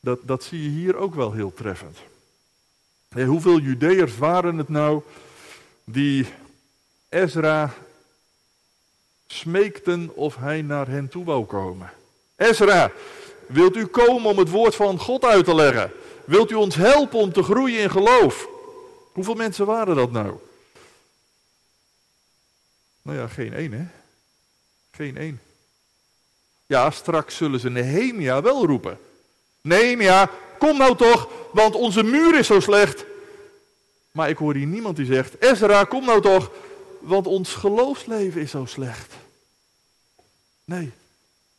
Dat, 0.00 0.18
dat 0.22 0.44
zie 0.44 0.62
je 0.62 0.68
hier 0.68 0.96
ook 0.96 1.14
wel 1.14 1.32
heel 1.32 1.54
treffend. 1.54 1.98
hoeveel 3.08 3.58
Judeërs 3.58 4.16
waren 4.16 4.58
het 4.58 4.68
nou 4.68 5.02
die 5.84 6.26
Ezra 7.08 7.74
smeekten 9.26 10.14
of 10.14 10.36
hij 10.36 10.62
naar 10.62 10.88
hen 10.88 11.08
toe 11.08 11.24
wou 11.24 11.44
komen? 11.44 11.92
Ezra, 12.36 12.92
wilt 13.46 13.76
u 13.76 13.86
komen 13.86 14.30
om 14.30 14.38
het 14.38 14.50
woord 14.50 14.74
van 14.74 14.98
God 14.98 15.24
uit 15.24 15.44
te 15.44 15.54
leggen? 15.54 15.92
Wilt 16.24 16.50
u 16.50 16.54
ons 16.54 16.74
helpen 16.74 17.18
om 17.18 17.32
te 17.32 17.42
groeien 17.42 17.80
in 17.80 17.90
geloof? 17.90 18.48
Hoeveel 19.12 19.34
mensen 19.34 19.66
waren 19.66 19.96
dat 19.96 20.10
nou? 20.10 20.38
Nou 23.02 23.18
ja, 23.18 23.28
geen 23.28 23.52
één, 23.52 23.72
hè? 23.72 23.86
Geen 24.90 25.16
één. 25.16 25.40
Ja, 26.66 26.90
straks 26.90 27.36
zullen 27.36 27.60
ze 27.60 27.70
Nehemia 27.70 28.42
wel 28.42 28.66
roepen. 28.66 28.98
Nehemia, 29.60 30.30
kom 30.58 30.78
nou 30.78 30.96
toch, 30.96 31.28
want 31.52 31.74
onze 31.74 32.02
muur 32.02 32.38
is 32.38 32.46
zo 32.46 32.60
slecht. 32.60 33.04
Maar 34.12 34.28
ik 34.28 34.36
hoor 34.36 34.54
hier 34.54 34.66
niemand 34.66 34.96
die 34.96 35.06
zegt, 35.06 35.42
Ezra, 35.42 35.84
kom 35.84 36.04
nou 36.04 36.20
toch, 36.20 36.50
want 37.00 37.26
ons 37.26 37.54
geloofsleven 37.54 38.40
is 38.40 38.50
zo 38.50 38.64
slecht. 38.64 39.14
Nee, 40.64 40.92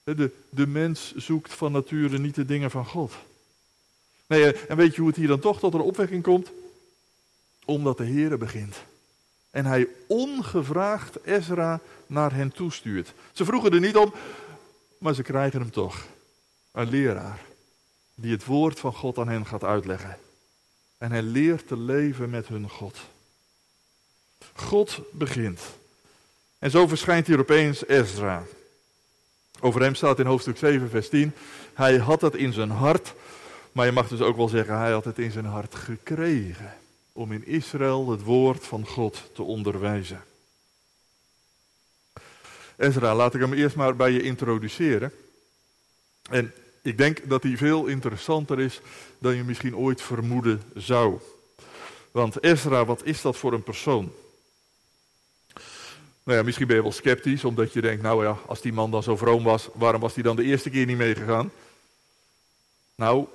de, 0.04 0.32
de 0.50 0.68
mens 0.68 1.16
zoekt 1.16 1.54
van 1.54 1.72
nature 1.72 2.20
niet 2.20 2.36
de 2.36 2.46
dingen 2.46 2.72
van 2.72 2.86
God. 2.86 3.14
Nee, 4.28 4.54
en 4.54 4.78
weet 4.78 4.94
je 4.96 5.00
hoe 5.00 5.10
het 5.10 5.18
hier 5.18 5.28
dan 5.28 5.40
toch 5.40 5.60
tot 5.60 5.74
een 5.74 5.82
opwekking 5.82 6.24
komt? 6.24 6.52
Omdat 7.66 7.98
de 7.98 8.06
Heere 8.06 8.38
begint. 8.38 8.76
En 9.54 9.66
hij 9.66 9.88
ongevraagd 10.08 11.24
Ezra 11.24 11.80
naar 12.08 12.34
hen 12.34 12.52
toestuurt. 12.52 13.14
Ze 13.32 13.46
vroegen 13.46 13.72
er 13.72 13.80
niet 13.80 13.98
om, 13.98 14.14
maar 14.98 15.14
ze 15.14 15.22
krijgen 15.22 15.60
hem 15.60 15.72
toch. 15.72 16.06
Een 16.72 16.90
leraar 16.90 17.40
die 18.16 18.32
het 18.32 18.46
woord 18.46 18.80
van 18.80 18.94
God 18.94 19.18
aan 19.18 19.28
hen 19.28 19.46
gaat 19.46 19.64
uitleggen. 19.64 20.18
En 20.98 21.12
hij 21.12 21.22
leert 21.22 21.68
te 21.68 21.78
leven 21.78 22.30
met 22.30 22.48
hun 22.48 22.70
God. 22.70 23.00
God 24.54 25.00
begint. 25.12 25.62
En 26.60 26.72
zo 26.72 26.88
verschijnt 26.88 27.28
hier 27.28 27.40
opeens 27.40 27.88
Ezra. 27.88 28.44
Over 29.60 29.82
hem 29.82 29.96
staat 29.96 30.20
in 30.20 30.26
hoofdstuk 30.26 30.58
7, 30.58 30.90
vers 30.90 31.10
10. 31.10 31.34
Hij 31.74 31.98
had 31.98 32.22
het 32.22 32.36
in 32.36 32.54
zijn 32.54 32.72
hart, 32.72 33.14
maar 33.72 33.86
je 33.86 33.92
mag 33.92 34.08
dus 34.08 34.22
ook 34.22 34.38
wel 34.38 34.50
zeggen, 34.50 34.78
hij 34.78 34.92
had 34.92 35.06
het 35.06 35.20
in 35.20 35.32
zijn 35.32 35.46
hart 35.46 35.76
gekregen. 35.76 36.74
Om 37.14 37.32
in 37.32 37.46
Israël 37.46 38.10
het 38.10 38.22
woord 38.22 38.66
van 38.66 38.88
God 38.88 39.22
te 39.34 39.44
onderwijzen. 39.44 40.24
Ezra, 42.78 43.16
laat 43.16 43.34
ik 43.34 43.42
hem 43.42 43.54
eerst 43.54 43.76
maar 43.76 43.96
bij 43.96 44.12
je 44.12 44.22
introduceren. 44.22 45.12
En 46.30 46.54
ik 46.82 46.98
denk 46.98 47.30
dat 47.30 47.44
hij 47.44 47.58
veel 47.58 47.86
interessanter 47.86 48.60
is 48.60 48.82
dan 49.20 49.36
je 49.36 49.44
misschien 49.44 49.76
ooit 49.76 50.02
vermoeden 50.02 50.62
zou. 50.76 51.20
Want 52.12 52.44
Ezra, 52.44 52.86
wat 52.86 53.04
is 53.04 53.22
dat 53.22 53.38
voor 53.38 53.54
een 53.54 53.64
persoon? 53.64 54.12
Nou 56.24 56.38
ja, 56.38 56.44
misschien 56.44 56.68
ben 56.68 56.76
je 56.76 56.82
wel 56.82 56.92
sceptisch, 56.92 57.44
omdat 57.44 57.74
je 57.74 57.82
denkt, 57.82 58.04
nou 58.04 58.24
ja, 58.24 58.38
als 58.46 58.62
die 58.62 58.74
man 58.74 58.92
dan 58.92 59.04
zo 59.04 59.18
vroom 59.18 59.44
was, 59.44 59.70
waarom 59.74 60.02
was 60.02 60.14
hij 60.14 60.24
dan 60.24 60.36
de 60.36 60.44
eerste 60.44 60.70
keer 60.70 60.86
niet 60.86 60.98
meegegaan? 60.98 61.52
Nou, 62.96 63.28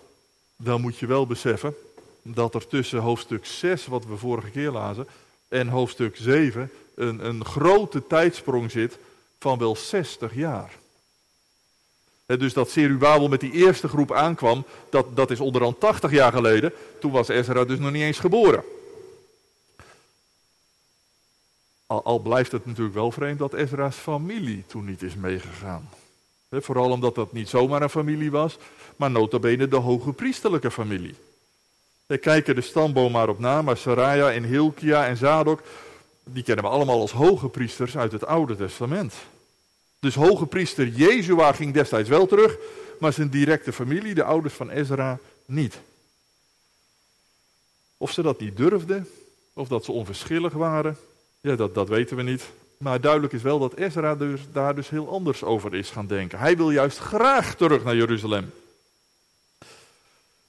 dan 0.57 0.81
moet 0.81 0.99
je 0.99 1.07
wel 1.07 1.27
beseffen 1.27 1.75
dat 2.23 2.55
er 2.55 2.67
tussen 2.67 2.99
hoofdstuk 2.99 3.47
6, 3.47 3.87
wat 3.87 4.07
we 4.07 4.17
vorige 4.17 4.51
keer 4.51 4.71
lazen, 4.71 5.09
en 5.49 5.69
hoofdstuk 5.69 6.17
7 6.17 6.71
een, 6.95 7.27
een 7.27 7.45
grote 7.45 8.07
tijdsprong 8.07 8.71
zit 8.71 8.99
van 9.39 9.59
wel 9.59 9.77
60 9.77 10.35
jaar. 10.35 10.73
dus 12.27 12.53
dat 12.53 12.71
Serubabel 12.71 13.29
met 13.29 13.41
die 13.41 13.53
eerste 13.53 13.89
groep 13.89 14.13
aankwam, 14.13 14.65
dat, 14.91 15.17
dat 15.17 15.31
is 15.31 15.41
onderhand 15.41 15.81
80 15.81 16.11
jaar 16.11 16.33
geleden. 16.33 16.73
Toen 17.01 17.13
was 17.13 17.29
Ezra 17.29 17.65
dus 17.65 17.79
nog 17.79 17.93
niet 17.93 18.03
eens 18.03 18.19
geboren. 18.19 18.65
Al, 21.87 22.03
al, 22.05 22.19
blijft 22.19 22.53
het 22.53 22.67
natuurlijk 22.67 22.95
wel 22.95 23.11
vreemd 23.11 23.39
dat 23.39 23.55
Ezra's 23.55 23.97
familie 23.97 24.65
toen 24.67 24.85
niet 24.85 25.03
is 25.03 25.15
meegegaan. 25.15 25.89
vooral 26.51 26.91
omdat 26.91 27.15
dat 27.15 27.33
niet 27.33 27.49
zomaar 27.49 27.83
een 27.83 27.91
familie 27.91 28.31
was, 28.31 28.59
maar 28.97 29.11
nota 29.11 29.39
bene 29.39 29.69
de 29.69 29.77
hoge 29.77 30.13
priesterlijke 30.13 30.71
familie. 30.71 31.15
We 32.09 32.19
kijken 32.19 32.55
de 32.55 32.61
stamboom 32.61 33.13
maar 33.13 33.29
op 33.29 33.39
na, 33.39 33.63
maar 33.63 33.77
Saraja 33.77 34.33
en 34.33 34.45
Hilkia 34.45 35.07
en 35.07 35.17
Zadok, 35.17 35.63
die 36.25 36.43
kennen 36.43 36.65
we 36.65 36.71
allemaal 36.71 37.01
als 37.01 37.13
hoge 37.13 37.49
priesters 37.49 37.97
uit 37.97 38.13
het 38.13 38.27
Oude 38.27 38.57
Testament. 38.57 39.15
Dus 39.99 40.15
hoge 40.15 40.47
priester 40.47 40.87
Jezua 40.87 41.53
ging 41.53 41.75
destijds 41.75 42.09
wel 42.09 42.27
terug, 42.27 42.57
maar 42.99 43.13
zijn 43.13 43.29
directe 43.29 43.73
familie, 43.73 44.15
de 44.15 44.25
ouders 44.25 44.55
van 44.55 44.71
Ezra, 44.71 45.19
niet. 45.45 45.79
Of 47.97 48.11
ze 48.11 48.23
dat 48.23 48.41
niet 48.41 48.57
durfden, 48.57 49.09
of 49.53 49.69
dat 49.69 49.85
ze 49.85 49.93
onverschillig 49.93 50.53
waren, 50.53 50.97
ja, 51.41 51.57
dat, 51.57 51.75
dat 51.75 51.89
weten 51.89 52.17
we 52.17 52.23
niet. 52.23 52.45
Maar 52.79 53.01
duidelijk 53.01 53.33
is 53.33 53.43
wel 53.43 53.59
dat 53.59 53.75
Ezra 53.75 54.15
dus, 54.15 54.41
daar 54.53 54.75
dus 54.75 54.89
heel 54.89 55.09
anders 55.09 55.45
over 55.45 55.75
is 55.75 55.91
gaan 55.91 56.07
denken. 56.07 56.39
Hij 56.39 56.57
wil 56.57 56.71
juist 56.71 56.99
graag 56.99 57.55
terug 57.55 57.85
naar 57.85 57.97
Jeruzalem. 57.97 58.53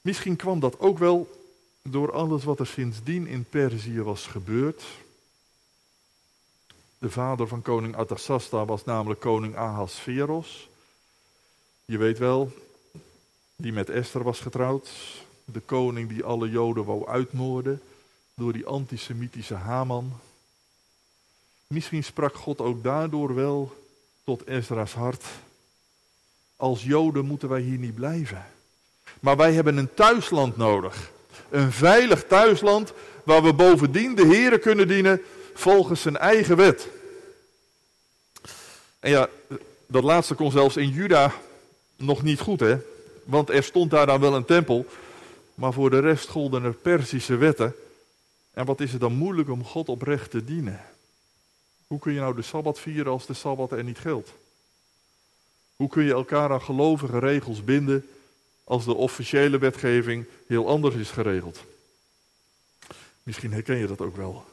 Misschien 0.01 0.35
kwam 0.35 0.59
dat 0.59 0.79
ook 0.79 0.97
wel 0.97 1.37
door 1.81 2.11
alles 2.11 2.43
wat 2.43 2.59
er 2.59 2.67
sindsdien 2.67 3.27
in 3.27 3.43
Perzië 3.43 4.01
was 4.01 4.25
gebeurd. 4.27 4.83
De 6.97 7.09
vader 7.09 7.47
van 7.47 7.61
koning 7.61 7.95
Artasasta 7.95 8.65
was 8.65 8.83
namelijk 8.83 9.19
koning 9.19 9.55
Ahasveros. 9.55 10.69
Je 11.85 11.97
weet 11.97 12.17
wel, 12.17 12.51
die 13.55 13.73
met 13.73 13.89
Esther 13.89 14.23
was 14.23 14.39
getrouwd. 14.39 14.89
De 15.45 15.59
koning 15.59 16.09
die 16.09 16.23
alle 16.23 16.49
Joden 16.49 16.85
wou 16.85 17.07
uitmoorden 17.07 17.81
door 18.33 18.53
die 18.53 18.65
antisemitische 18.65 19.53
Haman. 19.53 20.19
Misschien 21.67 22.03
sprak 22.03 22.35
God 22.35 22.59
ook 22.59 22.83
daardoor 22.83 23.35
wel 23.35 23.75
tot 24.23 24.47
Ezra's 24.47 24.93
hart. 24.93 25.25
Als 26.55 26.83
Joden 26.83 27.25
moeten 27.25 27.49
wij 27.49 27.61
hier 27.61 27.77
niet 27.77 27.95
blijven. 27.95 28.45
Maar 29.19 29.37
wij 29.37 29.53
hebben 29.53 29.77
een 29.77 29.93
thuisland 29.93 30.57
nodig. 30.57 31.11
Een 31.49 31.71
veilig 31.71 32.23
thuisland 32.23 32.93
waar 33.23 33.43
we 33.43 33.53
bovendien 33.53 34.15
de 34.15 34.25
Here 34.25 34.59
kunnen 34.59 34.87
dienen 34.87 35.21
volgens 35.53 36.01
zijn 36.01 36.17
eigen 36.17 36.57
wet. 36.57 36.87
En 38.99 39.09
ja, 39.09 39.29
dat 39.87 40.03
laatste 40.03 40.33
kon 40.33 40.51
zelfs 40.51 40.77
in 40.77 40.89
Juda 40.89 41.33
nog 41.95 42.23
niet 42.23 42.39
goed, 42.39 42.59
hè? 42.59 42.77
Want 43.23 43.49
er 43.49 43.63
stond 43.63 43.91
daar 43.91 44.05
dan 44.05 44.19
wel 44.19 44.35
een 44.35 44.45
tempel, 44.45 44.85
maar 45.55 45.73
voor 45.73 45.89
de 45.89 45.99
rest 45.99 46.29
golden 46.29 46.63
er 46.63 46.73
Persische 46.73 47.35
wetten. 47.35 47.75
En 48.51 48.65
wat 48.65 48.79
is 48.79 48.91
het 48.91 49.01
dan 49.01 49.13
moeilijk 49.13 49.49
om 49.49 49.65
God 49.65 49.89
oprecht 49.89 50.31
te 50.31 50.43
dienen? 50.43 50.81
Hoe 51.87 51.99
kun 51.99 52.13
je 52.13 52.19
nou 52.19 52.35
de 52.35 52.41
Sabbat 52.41 52.79
vieren 52.79 53.11
als 53.11 53.25
de 53.25 53.33
Sabbat 53.33 53.71
er 53.71 53.83
niet 53.83 53.99
geldt? 53.99 54.33
Hoe 55.75 55.89
kun 55.89 56.03
je 56.03 56.11
elkaar 56.11 56.51
aan 56.51 56.61
gelovige 56.61 57.19
regels 57.19 57.63
binden 57.63 58.09
als 58.69 58.85
de 58.85 58.93
officiële 58.93 59.57
wetgeving 59.57 60.25
heel 60.47 60.67
anders 60.67 60.95
is 60.95 61.11
geregeld? 61.11 61.63
Misschien 63.23 63.53
herken 63.53 63.77
je 63.77 63.87
dat 63.87 64.01
ook 64.01 64.15
wel. 64.15 64.45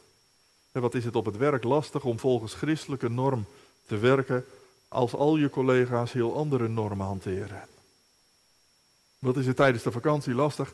En 0.72 0.80
wat 0.80 0.94
is 0.94 1.04
het 1.04 1.16
op 1.16 1.24
het 1.24 1.36
werk 1.36 1.64
lastig 1.64 2.04
om 2.04 2.18
volgens 2.18 2.54
christelijke 2.54 3.10
norm 3.10 3.46
te 3.86 3.98
werken 3.98 4.44
als 4.88 5.14
al 5.14 5.36
je 5.36 5.50
collega's 5.50 6.12
heel 6.12 6.36
andere 6.36 6.68
normen 6.68 7.06
hanteren? 7.06 7.68
Wat 9.18 9.36
is 9.36 9.46
het 9.46 9.56
tijdens 9.56 9.82
de 9.82 9.92
vakantie 9.92 10.34
lastig 10.34 10.72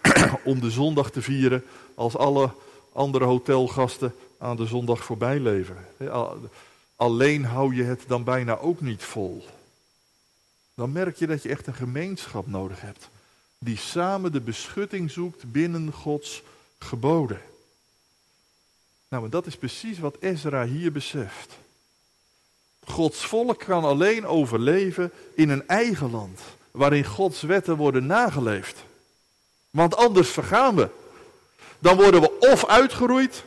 om 0.44 0.60
de 0.60 0.70
zondag 0.70 1.10
te 1.10 1.22
vieren 1.22 1.64
als 1.94 2.16
alle 2.16 2.50
andere 2.92 3.24
hotelgasten 3.24 4.14
aan 4.38 4.56
de 4.56 4.66
zondag 4.66 5.04
voorbij 5.04 5.40
leven. 5.40 5.76
Alleen 6.96 7.44
hou 7.44 7.74
je 7.74 7.82
het 7.82 8.04
dan 8.06 8.24
bijna 8.24 8.58
ook 8.58 8.80
niet 8.80 9.02
vol. 9.02 9.44
Dan 10.74 10.92
merk 10.92 11.16
je 11.16 11.26
dat 11.26 11.42
je 11.42 11.48
echt 11.48 11.66
een 11.66 11.74
gemeenschap 11.74 12.46
nodig 12.46 12.80
hebt. 12.80 13.08
Die 13.58 13.76
samen 13.76 14.32
de 14.32 14.40
beschutting 14.40 15.10
zoekt 15.10 15.52
binnen 15.52 15.92
Gods 15.92 16.42
geboden. 16.78 17.40
Nou, 19.08 19.24
en 19.24 19.30
dat 19.30 19.46
is 19.46 19.56
precies 19.56 19.98
wat 19.98 20.16
Ezra 20.20 20.66
hier 20.66 20.92
beseft. 20.92 21.58
Gods 22.84 23.26
volk 23.26 23.58
kan 23.58 23.84
alleen 23.84 24.26
overleven 24.26 25.12
in 25.34 25.48
een 25.48 25.68
eigen 25.68 26.10
land. 26.10 26.40
waarin 26.74 27.04
Gods 27.04 27.42
wetten 27.42 27.76
worden 27.76 28.06
nageleefd. 28.06 28.84
Want 29.70 29.96
anders 29.96 30.28
vergaan 30.28 30.74
we. 30.76 30.88
Dan 31.78 31.96
worden 31.96 32.20
we 32.20 32.38
of 32.38 32.66
uitgeroeid, 32.66 33.44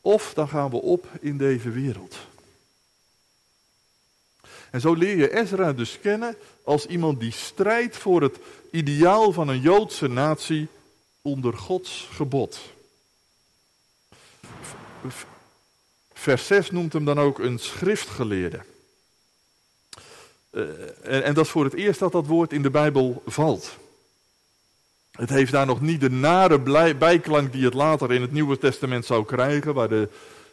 of 0.00 0.34
dan 0.34 0.48
gaan 0.48 0.70
we 0.70 0.76
op 0.76 1.06
in 1.20 1.38
deze 1.38 1.70
wereld. 1.70 2.16
En 4.70 4.80
zo 4.80 4.94
leer 4.94 5.16
je 5.16 5.38
Ezra 5.38 5.72
dus 5.72 5.98
kennen 6.00 6.36
als 6.64 6.86
iemand 6.86 7.20
die 7.20 7.32
strijdt 7.32 7.96
voor 7.96 8.22
het 8.22 8.38
ideaal 8.70 9.32
van 9.32 9.48
een 9.48 9.60
Joodse 9.60 10.08
natie 10.08 10.68
onder 11.22 11.56
Gods 11.56 12.08
gebod. 12.12 12.60
Vers 16.12 16.46
6 16.46 16.70
noemt 16.70 16.92
hem 16.92 17.04
dan 17.04 17.18
ook 17.18 17.38
een 17.38 17.58
schriftgeleerde. 17.58 18.60
Uh, 20.52 20.62
en, 21.02 21.24
en 21.24 21.34
dat 21.34 21.44
is 21.44 21.50
voor 21.50 21.64
het 21.64 21.74
eerst 21.74 22.00
dat 22.00 22.12
dat 22.12 22.26
woord 22.26 22.52
in 22.52 22.62
de 22.62 22.70
Bijbel 22.70 23.22
valt. 23.26 23.76
Het 25.10 25.30
heeft 25.30 25.52
daar 25.52 25.66
nog 25.66 25.80
niet 25.80 26.00
de 26.00 26.10
nare 26.10 26.94
bijklank 26.94 27.52
die 27.52 27.64
het 27.64 27.74
later 27.74 28.12
in 28.12 28.20
het 28.20 28.32
Nieuwe 28.32 28.58
Testament 28.58 29.04
zou 29.04 29.24
krijgen, 29.24 29.74
waar 29.74 29.88
de, 29.88 30.08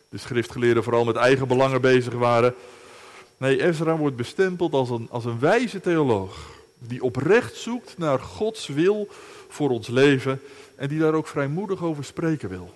de 0.10 0.18
schriftgeleerden 0.18 0.84
vooral 0.84 1.06
met 1.06 1.16
eigen 1.16 1.48
belangen 1.48 1.82
bezig 1.82 2.14
waren. 2.14 2.56
Nee, 3.38 3.64
Ezra 3.64 3.98
wordt 3.98 4.16
bestempeld 4.16 4.74
als 4.74 4.90
een, 4.90 5.08
als 5.10 5.26
een 5.26 5.40
wijze 5.40 5.82
theoloog, 5.82 6.52
die 6.80 7.04
oprecht 7.04 7.56
zoekt 7.56 7.98
naar 7.98 8.20
Gods 8.20 8.68
wil 8.68 9.08
voor 9.48 9.70
ons 9.70 9.88
leven 9.88 10.42
en 10.76 10.88
die 10.88 11.00
daar 11.00 11.14
ook 11.14 11.28
vrijmoedig 11.28 11.84
over 11.84 12.04
spreken 12.04 12.50
wil. 12.50 12.74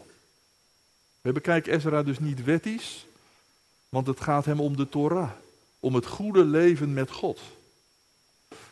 We 1.21 1.31
bekijken 1.31 1.73
Ezra 1.73 2.03
dus 2.03 2.19
niet 2.19 2.43
wettisch, 2.43 3.05
want 3.89 4.07
het 4.07 4.21
gaat 4.21 4.45
hem 4.45 4.59
om 4.59 4.77
de 4.77 4.89
Torah, 4.89 5.31
om 5.79 5.95
het 5.95 6.05
goede 6.05 6.43
leven 6.43 6.93
met 6.93 7.11
God. 7.11 7.39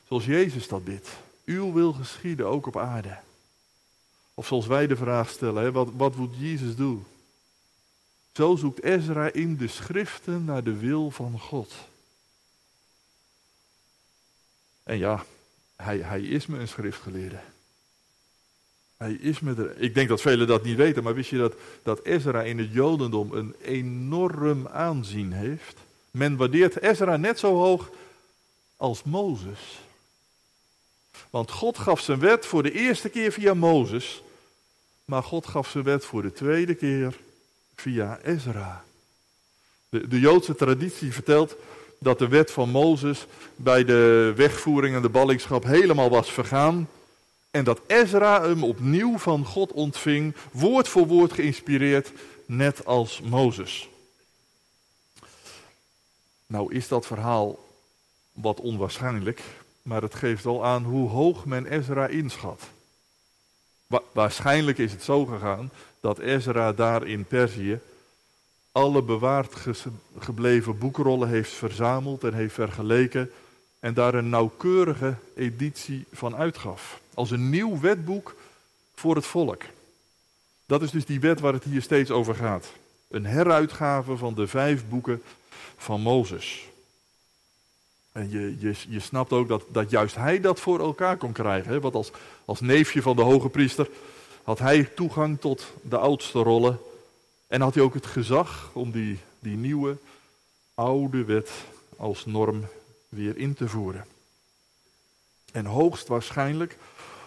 Zoals 0.08 0.26
Jezus 0.26 0.68
dat 0.68 0.84
bidt. 0.84 1.10
Uw 1.46 1.74
wil 1.74 1.94
geschieden, 1.94 2.48
ook 2.48 2.68
op 2.68 2.78
aarde. 2.78 3.18
Of 4.34 4.48
zoals 4.48 4.68
wij 4.68 4.88
de 4.88 4.96
vraag 4.96 5.30
stellen, 5.30 5.74
wat, 5.74 5.90
wat 5.96 6.16
moet 6.16 6.36
Jezus 6.38 6.76
doen? 6.76 7.06
Zo 8.34 8.56
zoekt 8.56 8.84
Ezra 8.84 9.34
in 9.34 9.58
de 9.58 9.68
schriften 9.68 10.46
naar 10.46 10.64
de 10.64 10.78
wil 10.78 11.12
van 11.12 11.40
God. 11.40 11.74
En 14.84 14.98
ja, 14.98 15.26
hij, 15.76 15.98
hij 15.98 16.22
is 16.22 16.46
me 16.46 16.60
een 16.60 16.68
schriftgeleerde. 16.68 17.40
Hij 18.98 19.14
is 19.14 19.40
me 19.40 19.56
er. 19.56 19.78
Ik 19.78 19.94
denk 19.94 20.10
dat 20.10 20.22
velen 20.22 20.48
dat 20.48 20.64
niet 20.64 20.76
weten, 20.76 21.04
maar 21.04 21.14
wist 21.14 21.30
je 21.30 21.38
dat, 21.38 21.54
dat 21.84 22.06
Ezra 22.06 22.44
in 22.44 22.58
het 22.58 22.72
Jodendom 22.72 23.34
een 23.34 23.56
enorm 23.62 24.68
aanzien 24.68 25.32
heeft? 25.32 25.78
Men 26.12 26.38
waardeert 26.38 26.82
Ezra 26.82 27.18
net 27.18 27.40
zo 27.40 27.56
hoog 27.56 27.90
als 28.78 29.04
Mozes. 29.04 29.80
Want 31.30 31.52
God 31.52 31.78
gaf 31.78 32.00
zijn 32.00 32.20
wet 32.20 32.46
voor 32.46 32.64
de 32.64 32.72
eerste 32.72 33.10
keer 33.10 33.32
via 33.32 33.54
Mozes, 33.54 34.22
maar 35.06 35.24
God 35.24 35.48
gaf 35.48 35.70
zijn 35.70 35.84
wet 35.84 36.06
voor 36.06 36.22
de 36.22 36.34
tweede 36.34 36.76
keer 36.76 37.18
via 37.80 38.20
Ezra. 38.24 38.84
De, 39.90 40.08
de 40.08 40.20
Joodse 40.20 40.56
traditie 40.56 41.14
vertelt 41.14 41.56
dat 42.00 42.20
de 42.20 42.28
wet 42.28 42.52
van 42.52 42.70
Mozes 42.70 43.26
bij 43.56 43.86
de 43.86 44.34
wegvoering 44.36 44.96
en 44.96 45.02
de 45.02 45.10
ballingschap 45.10 45.64
helemaal 45.64 46.10
was 46.10 46.32
vergaan. 46.32 46.90
En 47.52 47.64
dat 47.64 47.82
Ezra 47.88 48.42
hem 48.42 48.64
opnieuw 48.64 49.18
van 49.18 49.46
God 49.46 49.72
ontving, 49.72 50.36
woord 50.52 50.88
voor 50.88 51.08
woord 51.08 51.34
geïnspireerd, 51.34 52.12
net 52.46 52.86
als 52.86 53.22
Mozes. 53.22 53.90
Nou 56.46 56.74
is 56.74 56.88
dat 56.88 57.06
verhaal 57.06 57.68
wat 58.32 58.60
onwaarschijnlijk, 58.60 59.42
maar 59.82 60.02
het 60.02 60.16
geeft 60.16 60.44
wel 60.44 60.66
aan 60.66 60.84
hoe 60.84 61.10
hoog 61.10 61.46
men 61.46 61.66
Ezra 61.66 62.08
inschat. 62.08 62.62
waarschijnlijk 64.12 64.78
is 64.78 64.92
het 64.92 65.04
zo 65.04 65.26
gegaan 65.26 65.72
dat 66.00 66.20
Ezra 66.20 66.74
daar 66.74 67.08
in 67.08 67.26
Perzië 67.26 67.80
alle 68.72 69.02
bewaard 69.02 69.56
gebleven 70.20 70.78
boekrollen 70.78 71.30
heeft 71.30 71.52
verzameld 71.52 72.24
en 72.24 72.34
heeft 72.34 72.54
vergeleken 72.54 73.32
en 73.80 73.94
daar 73.94 74.14
een 74.14 74.30
nauwkeurige 74.30 75.16
editie 75.36 76.06
van 76.12 76.36
uitgaf. 76.36 77.02
Als 77.14 77.32
een 77.32 77.50
nieuw 77.50 77.80
wetboek 77.80 78.36
voor 78.96 79.16
het 79.16 79.26
volk. 79.26 79.64
Dat 80.66 80.82
is 80.82 80.92
dus 80.92 81.06
die 81.06 81.20
wet 81.20 81.40
waar 81.40 81.54
het 81.54 81.64
hier 81.64 81.82
steeds 81.82 82.12
over 82.12 82.36
gaat. 82.36 82.68
Een 83.08 83.26
heruitgave 83.26 84.18
van 84.18 84.34
de 84.34 84.48
vijf 84.48 84.90
boeken 84.90 85.22
van 85.78 86.02
Mozes. 86.02 86.68
En 88.12 88.30
je, 88.30 88.56
je, 88.60 88.76
je 88.88 89.00
snapt 89.00 89.32
ook 89.32 89.48
dat, 89.48 89.64
dat 89.68 89.90
juist 89.90 90.16
hij 90.16 90.40
dat 90.40 90.60
voor 90.60 90.80
elkaar 90.80 91.18
kon 91.18 91.32
krijgen. 91.32 91.72
Hè? 91.72 91.80
Want 91.80 91.96
als, 91.96 92.12
als 92.46 92.60
neefje 92.60 93.02
van 93.02 93.16
de 93.16 93.22
hoge 93.22 93.50
priester 93.50 93.90
had 94.50 94.60
hij 94.60 94.84
toegang 94.84 95.40
tot 95.40 95.68
de 95.82 95.98
oudste 95.98 96.40
rollen. 96.40 96.80
En 97.48 97.62
had 97.62 97.74
hij 97.74 97.84
ook 97.84 97.94
het 97.94 98.06
gezag 98.06 98.70
om 98.74 98.92
die, 98.92 99.20
die 99.40 99.58
nieuwe, 99.58 99.98
oude 100.74 101.24
wet 101.24 101.52
als 101.98 102.26
norm 102.26 102.66
weer 103.10 103.38
in 103.38 103.54
te 103.54 103.68
voeren. 103.68 104.06
En 105.52 105.66
hoogstwaarschijnlijk, 105.66 106.78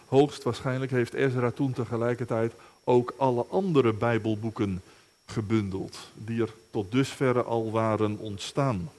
hoogstwaarschijnlijk 0.06 0.90
heeft 0.90 1.14
Ezra 1.14 1.50
toen 1.50 1.72
tegelijkertijd 1.72 2.52
ook 2.84 3.14
alle 3.16 3.46
andere 3.46 3.92
Bijbelboeken 3.92 4.82
gebundeld, 5.26 5.98
die 6.14 6.42
er 6.42 6.54
tot 6.70 6.92
dusverre 6.92 7.42
al 7.42 7.70
waren 7.70 8.18
ontstaan. 8.18 8.90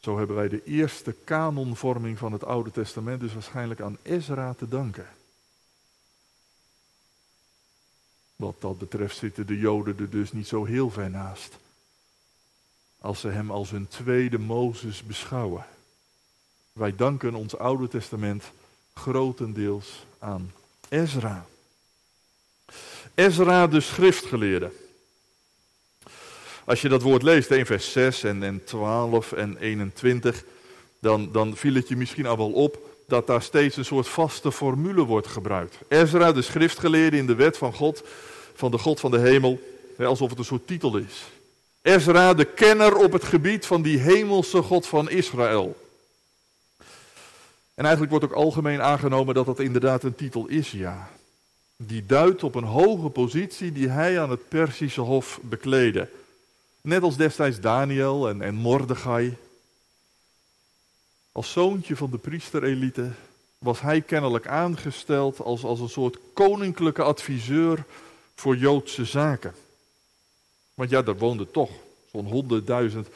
Zo 0.00 0.18
hebben 0.18 0.36
wij 0.36 0.48
de 0.48 0.64
eerste 0.64 1.14
kanonvorming 1.24 2.18
van 2.18 2.32
het 2.32 2.44
Oude 2.44 2.70
Testament 2.70 3.20
dus 3.20 3.32
waarschijnlijk 3.32 3.80
aan 3.80 3.98
Ezra 4.02 4.54
te 4.54 4.68
danken. 4.68 5.06
Wat 8.42 8.60
dat 8.60 8.78
betreft 8.78 9.16
zitten 9.16 9.46
de 9.46 9.58
Joden 9.58 9.98
er 9.98 10.10
dus 10.10 10.32
niet 10.32 10.46
zo 10.46 10.64
heel 10.64 10.90
ver 10.90 11.10
naast. 11.10 11.58
Als 12.98 13.20
ze 13.20 13.28
hem 13.28 13.50
als 13.50 13.70
hun 13.70 13.88
tweede 13.88 14.38
Mozes 14.38 15.02
beschouwen. 15.02 15.66
Wij 16.72 16.96
danken 16.96 17.34
ons 17.34 17.56
Oude 17.56 17.88
Testament 17.88 18.44
grotendeels 18.94 20.06
aan 20.18 20.52
Ezra. 20.88 21.46
Ezra 23.14 23.66
de 23.66 23.80
schriftgeleerde. 23.80 24.72
Als 26.64 26.82
je 26.82 26.88
dat 26.88 27.02
woord 27.02 27.22
leest 27.22 27.50
in 27.50 27.66
vers 27.66 27.92
6 27.92 28.22
en, 28.22 28.42
en 28.42 28.64
12 28.64 29.32
en 29.32 29.56
21, 29.56 30.44
dan, 30.98 31.32
dan 31.32 31.56
viel 31.56 31.74
het 31.74 31.88
je 31.88 31.96
misschien 31.96 32.26
al 32.26 32.36
wel 32.36 32.52
op 32.52 32.91
dat 33.12 33.26
daar 33.26 33.42
steeds 33.42 33.76
een 33.76 33.84
soort 33.84 34.08
vaste 34.08 34.52
formule 34.52 35.04
wordt 35.04 35.26
gebruikt. 35.26 35.78
Ezra, 35.88 36.32
de 36.32 36.42
schriftgeleerde 36.42 37.16
in 37.16 37.26
de 37.26 37.34
wet 37.34 37.58
van 37.58 37.74
God, 37.74 38.02
van 38.54 38.70
de 38.70 38.78
God 38.78 39.00
van 39.00 39.10
de 39.10 39.18
hemel, 39.18 39.60
alsof 39.98 40.30
het 40.30 40.38
een 40.38 40.44
soort 40.44 40.66
titel 40.66 40.96
is. 40.96 41.22
Ezra, 41.82 42.34
de 42.34 42.44
kenner 42.44 42.96
op 42.96 43.12
het 43.12 43.24
gebied 43.24 43.66
van 43.66 43.82
die 43.82 43.98
hemelse 43.98 44.62
God 44.62 44.86
van 44.86 45.10
Israël. 45.10 45.76
En 47.74 47.84
eigenlijk 47.84 48.10
wordt 48.10 48.24
ook 48.24 48.44
algemeen 48.44 48.82
aangenomen 48.82 49.34
dat 49.34 49.46
dat 49.46 49.60
inderdaad 49.60 50.02
een 50.02 50.14
titel 50.14 50.46
is, 50.46 50.70
ja. 50.70 51.10
Die 51.76 52.06
duidt 52.06 52.42
op 52.42 52.54
een 52.54 52.64
hoge 52.64 53.08
positie 53.08 53.72
die 53.72 53.88
hij 53.88 54.20
aan 54.20 54.30
het 54.30 54.48
Persische 54.48 55.00
hof 55.00 55.38
bekleedde. 55.42 56.08
Net 56.80 57.02
als 57.02 57.16
destijds 57.16 57.60
Daniel 57.60 58.28
en, 58.28 58.42
en 58.42 58.54
Mordechai. 58.54 59.36
Als 61.32 61.52
zoontje 61.52 61.96
van 61.96 62.10
de 62.10 62.18
priesterelite 62.18 63.10
was 63.58 63.80
hij 63.80 64.00
kennelijk 64.00 64.46
aangesteld 64.46 65.40
als, 65.40 65.64
als 65.64 65.80
een 65.80 65.88
soort 65.88 66.18
koninklijke 66.32 67.02
adviseur 67.02 67.84
voor 68.34 68.56
Joodse 68.56 69.04
zaken. 69.04 69.54
Want 70.74 70.90
ja, 70.90 71.02
daar 71.02 71.18
woonden 71.18 71.50
toch 71.50 71.70
zo'n 72.10 72.26
honderdduizend, 72.26 73.08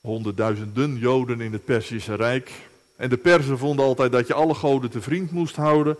honderdduizenden 0.00 0.96
Joden 0.96 1.40
in 1.40 1.52
het 1.52 1.64
Persische 1.64 2.14
Rijk. 2.14 2.50
En 2.96 3.08
de 3.08 3.16
Perzen 3.16 3.58
vonden 3.58 3.84
altijd 3.84 4.12
dat 4.12 4.26
je 4.26 4.34
alle 4.34 4.54
goden 4.54 4.90
te 4.90 5.00
vriend 5.00 5.30
moest 5.30 5.56
houden. 5.56 5.96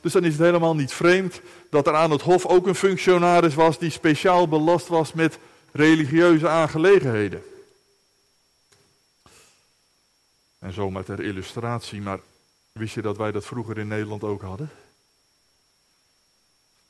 Dus 0.00 0.12
dan 0.12 0.24
is 0.24 0.32
het 0.32 0.42
helemaal 0.42 0.74
niet 0.74 0.92
vreemd 0.92 1.40
dat 1.70 1.86
er 1.86 1.94
aan 1.94 2.10
het 2.10 2.22
hof 2.22 2.46
ook 2.46 2.66
een 2.66 2.74
functionaris 2.74 3.54
was 3.54 3.78
die 3.78 3.90
speciaal 3.90 4.48
belast 4.48 4.88
was 4.88 5.12
met 5.12 5.38
religieuze 5.72 6.48
aangelegenheden. 6.48 7.42
En 10.66 10.72
zomaar 10.72 11.04
ter 11.04 11.20
illustratie, 11.20 12.00
maar 12.00 12.20
wist 12.72 12.94
je 12.94 13.02
dat 13.02 13.16
wij 13.16 13.32
dat 13.32 13.44
vroeger 13.44 13.78
in 13.78 13.88
Nederland 13.88 14.22
ook 14.22 14.42
hadden? 14.42 14.70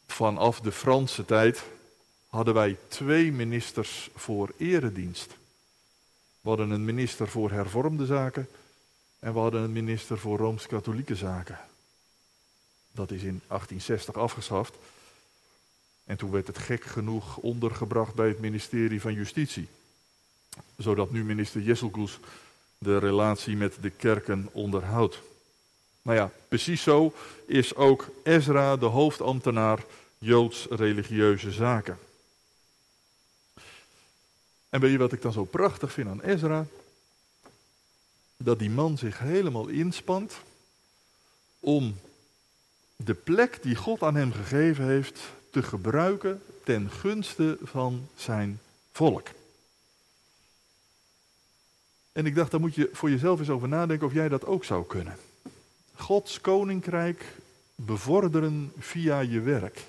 Vanaf 0.07 0.61
de 0.61 0.73
Franse 0.73 1.25
tijd 1.25 1.65
hadden 2.29 2.55
wij 2.55 2.77
twee 2.89 3.33
ministers 3.33 4.11
voor 4.15 4.53
eredienst. 4.57 5.37
We 6.41 6.49
hadden 6.49 6.71
een 6.71 6.85
minister 6.85 7.29
voor 7.29 7.51
hervormde 7.51 8.07
zaken 8.07 8.49
en 9.19 9.33
we 9.33 9.39
hadden 9.39 9.63
een 9.63 9.73
minister 9.73 10.19
voor 10.19 10.39
rooms-katholieke 10.39 11.17
zaken. 11.17 11.59
Dat 12.93 13.11
is 13.11 13.23
in 13.23 13.41
1860 13.47 14.15
afgeschaft. 14.15 14.75
En 16.05 16.17
toen 16.17 16.31
werd 16.31 16.47
het 16.47 16.59
gek 16.59 16.85
genoeg 16.85 17.37
ondergebracht 17.37 18.15
bij 18.15 18.29
het 18.29 18.41
ministerie 18.41 19.01
van 19.01 19.15
Justitie. 19.15 19.69
Zodat 20.77 21.11
nu 21.11 21.25
minister 21.25 21.61
Jesselkoes 21.61 22.19
de 22.79 22.99
relatie 22.99 23.57
met 23.57 23.77
de 23.81 23.91
kerken 23.91 24.49
onderhoudt. 24.53 25.21
Nou 26.03 26.19
ja, 26.19 26.31
precies 26.49 26.83
zo 26.83 27.15
is 27.47 27.75
ook 27.75 28.09
Ezra 28.23 28.77
de 28.77 28.87
hoofdambtenaar 28.87 29.85
Joods 30.19 30.67
religieuze 30.71 31.51
zaken. 31.51 31.99
En 34.69 34.81
weet 34.81 34.91
je 34.91 34.99
wat 34.99 35.13
ik 35.13 35.23
dan 35.23 35.33
zo 35.33 35.45
prachtig 35.45 35.93
vind 35.93 36.09
aan 36.09 36.21
Ezra? 36.21 36.67
Dat 38.37 38.59
die 38.59 38.71
man 38.71 38.99
zich 38.99 39.19
helemaal 39.19 39.67
inspant 39.67 40.35
om 41.61 41.97
de 42.97 43.15
plek 43.15 43.63
die 43.63 43.77
God 43.77 44.03
aan 44.03 44.15
hem 44.15 44.33
gegeven 44.33 44.85
heeft 44.85 45.21
te 45.51 45.63
gebruiken 45.63 46.43
ten 46.65 46.91
gunste 46.91 47.59
van 47.63 48.09
zijn 48.17 48.61
volk. 48.93 49.29
En 52.17 52.27
ik 52.27 52.35
dacht, 52.35 52.51
daar 52.51 52.61
moet 52.61 52.75
je 52.75 52.91
voor 52.93 53.11
jezelf 53.11 53.39
eens 53.39 53.51
over 53.51 53.69
nadenken 53.69 54.07
of 54.07 54.13
jij 54.13 54.29
dat 54.29 54.47
ook 54.47 54.65
zou 54.65 54.87
kunnen. 54.87 55.17
Gods 55.95 56.41
koninkrijk 56.41 57.25
bevorderen 57.75 58.73
via 58.79 59.21
je 59.21 59.41
werk. 59.41 59.85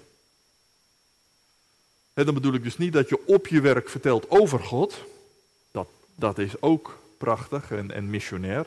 En 2.13 2.25
dan 2.25 2.33
bedoel 2.33 2.53
ik 2.53 2.63
dus 2.63 2.77
niet 2.77 2.93
dat 2.93 3.09
je 3.09 3.27
op 3.27 3.47
je 3.47 3.61
werk 3.61 3.89
vertelt 3.89 4.29
over 4.29 4.59
God. 4.59 5.03
Dat, 5.71 5.87
dat 6.15 6.37
is 6.37 6.61
ook 6.61 6.99
prachtig 7.17 7.71
en, 7.71 7.91
en 7.91 8.09
missionair. 8.09 8.65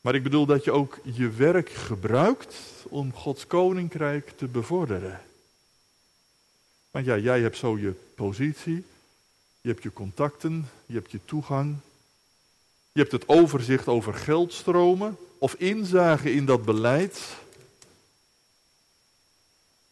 Maar 0.00 0.14
ik 0.14 0.22
bedoel 0.22 0.46
dat 0.46 0.64
je 0.64 0.72
ook 0.72 0.98
je 1.02 1.30
werk 1.30 1.70
gebruikt 1.70 2.56
om 2.88 3.14
Gods 3.14 3.46
koninkrijk 3.46 4.32
te 4.36 4.46
bevorderen. 4.46 5.20
Want 6.90 7.06
ja, 7.06 7.16
jij 7.18 7.40
hebt 7.40 7.56
zo 7.56 7.78
je 7.78 7.92
positie, 8.14 8.84
je 9.60 9.68
hebt 9.68 9.82
je 9.82 9.92
contacten, 9.92 10.68
je 10.86 10.94
hebt 10.94 11.10
je 11.10 11.20
toegang. 11.24 11.76
Je 12.92 13.00
hebt 13.00 13.12
het 13.12 13.28
overzicht 13.28 13.88
over 13.88 14.14
geldstromen 14.14 15.16
of 15.38 15.54
inzage 15.54 16.32
in 16.32 16.46
dat 16.46 16.64
beleid. 16.64 17.36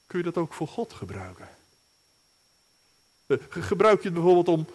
Kun 0.06 0.18
je 0.18 0.24
dat 0.24 0.36
ook 0.36 0.52
voor 0.52 0.68
God 0.68 0.92
gebruiken? 0.92 1.48
Eh, 3.26 3.36
gebruik 3.48 3.98
je 3.98 4.04
het 4.04 4.14
bijvoorbeeld 4.14 4.48
om, 4.48 4.66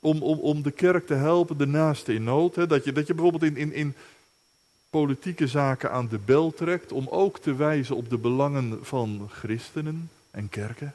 om, 0.00 0.22
om, 0.22 0.38
om 0.38 0.62
de 0.62 0.70
kerk 0.70 1.06
te 1.06 1.14
helpen, 1.14 1.58
de 1.58 1.66
naaste 1.66 2.14
in 2.14 2.24
nood? 2.24 2.54
Hè? 2.54 2.66
Dat, 2.66 2.84
je, 2.84 2.92
dat 2.92 3.06
je 3.06 3.14
bijvoorbeeld 3.14 3.52
in, 3.52 3.56
in, 3.56 3.72
in 3.72 3.94
politieke 4.90 5.46
zaken 5.46 5.90
aan 5.90 6.08
de 6.08 6.18
bel 6.18 6.52
trekt 6.52 6.92
om 6.92 7.08
ook 7.08 7.38
te 7.38 7.54
wijzen 7.54 7.96
op 7.96 8.10
de 8.10 8.18
belangen 8.18 8.78
van 8.82 9.30
christenen 9.32 10.10
en 10.30 10.48
kerken? 10.48 10.94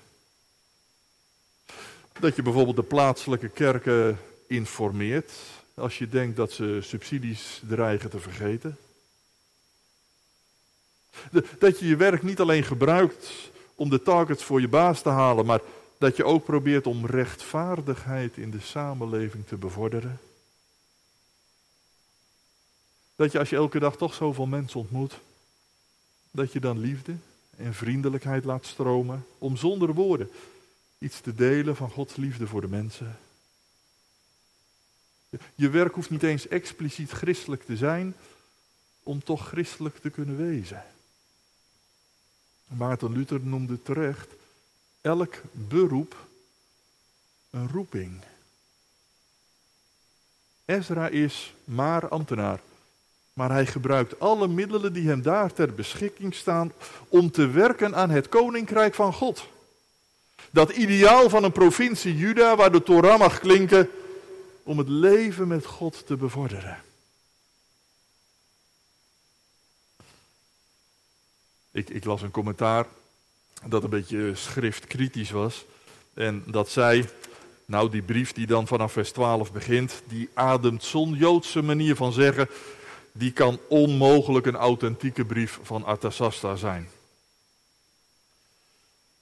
Dat 2.19 2.35
je 2.35 2.41
bijvoorbeeld 2.41 2.75
de 2.75 2.83
plaatselijke 2.83 3.49
kerken 3.49 4.19
informeert 4.47 5.31
als 5.73 5.97
je 5.97 6.09
denkt 6.09 6.35
dat 6.35 6.51
ze 6.51 6.79
subsidies 6.81 7.61
dreigen 7.67 8.09
te 8.09 8.19
vergeten? 8.19 8.77
Dat 11.59 11.79
je 11.79 11.87
je 11.87 11.95
werk 11.95 12.23
niet 12.23 12.39
alleen 12.39 12.63
gebruikt 12.63 13.51
om 13.75 13.89
de 13.89 14.01
targets 14.01 14.43
voor 14.43 14.61
je 14.61 14.67
baas 14.67 15.01
te 15.01 15.09
halen, 15.09 15.45
maar 15.45 15.61
dat 15.97 16.15
je 16.17 16.23
ook 16.23 16.43
probeert 16.43 16.87
om 16.87 17.05
rechtvaardigheid 17.05 18.37
in 18.37 18.51
de 18.51 18.59
samenleving 18.59 19.47
te 19.47 19.55
bevorderen. 19.55 20.19
Dat 23.15 23.31
je 23.31 23.39
als 23.39 23.49
je 23.49 23.55
elke 23.55 23.79
dag 23.79 23.97
toch 23.97 24.13
zoveel 24.13 24.45
mensen 24.45 24.79
ontmoet, 24.79 25.19
dat 26.31 26.53
je 26.53 26.59
dan 26.59 26.79
liefde 26.79 27.15
en 27.57 27.73
vriendelijkheid 27.73 28.43
laat 28.43 28.65
stromen 28.65 29.25
om 29.37 29.57
zonder 29.57 29.93
woorden 29.93 30.29
iets 30.97 31.21
te 31.21 31.35
delen 31.35 31.75
van 31.75 31.89
Gods 31.89 32.15
liefde 32.15 32.47
voor 32.47 32.61
de 32.61 32.67
mensen. 32.67 33.17
Je 35.55 35.69
werk 35.69 35.93
hoeft 35.93 36.09
niet 36.09 36.23
eens 36.23 36.47
expliciet 36.47 37.11
christelijk 37.11 37.63
te 37.63 37.77
zijn 37.77 38.15
om 39.03 39.23
toch 39.23 39.47
christelijk 39.47 39.97
te 39.97 40.09
kunnen 40.09 40.37
wezen. 40.37 40.83
Maarten 42.67 43.11
Luther 43.11 43.39
noemde 43.41 43.81
terecht 43.81 44.27
elk 45.01 45.35
beroep 45.51 46.15
een 47.49 47.69
roeping. 47.69 48.21
Ezra 50.65 51.07
is 51.07 51.53
maar 51.63 52.07
ambtenaar, 52.07 52.59
maar 53.33 53.51
hij 53.51 53.65
gebruikt 53.65 54.19
alle 54.19 54.47
middelen 54.47 54.93
die 54.93 55.07
hem 55.07 55.21
daar 55.21 55.53
ter 55.53 55.73
beschikking 55.73 56.35
staan 56.35 56.71
om 57.07 57.31
te 57.31 57.47
werken 57.47 57.95
aan 57.95 58.09
het 58.09 58.29
koninkrijk 58.29 58.93
van 58.93 59.13
God. 59.13 59.47
Dat 60.51 60.71
ideaal 60.71 61.29
van 61.29 61.43
een 61.43 61.51
provincie 61.51 62.15
Juda 62.17 62.55
waar 62.55 62.71
de 62.71 62.83
Torah 62.83 63.19
mag 63.19 63.39
klinken 63.39 63.89
om 64.63 64.77
het 64.77 64.87
leven 64.87 65.47
met 65.47 65.65
God 65.65 66.05
te 66.05 66.15
bevorderen. 66.15 66.83
Ik, 71.71 71.89
ik 71.89 72.05
las 72.05 72.21
een 72.21 72.31
commentaar 72.31 72.87
dat 73.65 73.83
een 73.83 73.89
beetje 73.89 74.35
schriftkritisch 74.35 75.31
was. 75.31 75.65
En 76.13 76.43
dat 76.47 76.69
zei, 76.69 77.09
nou 77.65 77.89
die 77.89 78.01
brief 78.01 78.33
die 78.33 78.47
dan 78.47 78.67
vanaf 78.67 78.91
vers 78.91 79.11
12 79.11 79.51
begint, 79.51 80.01
die 80.07 80.29
ademt 80.33 80.83
zo'n 80.83 81.13
Joodse 81.13 81.61
manier 81.61 81.95
van 81.95 82.13
zeggen, 82.13 82.49
die 83.11 83.31
kan 83.31 83.59
onmogelijk 83.69 84.45
een 84.45 84.55
authentieke 84.55 85.25
brief 85.25 85.59
van 85.61 85.83
Artasasta 85.83 86.55
zijn. 86.55 86.89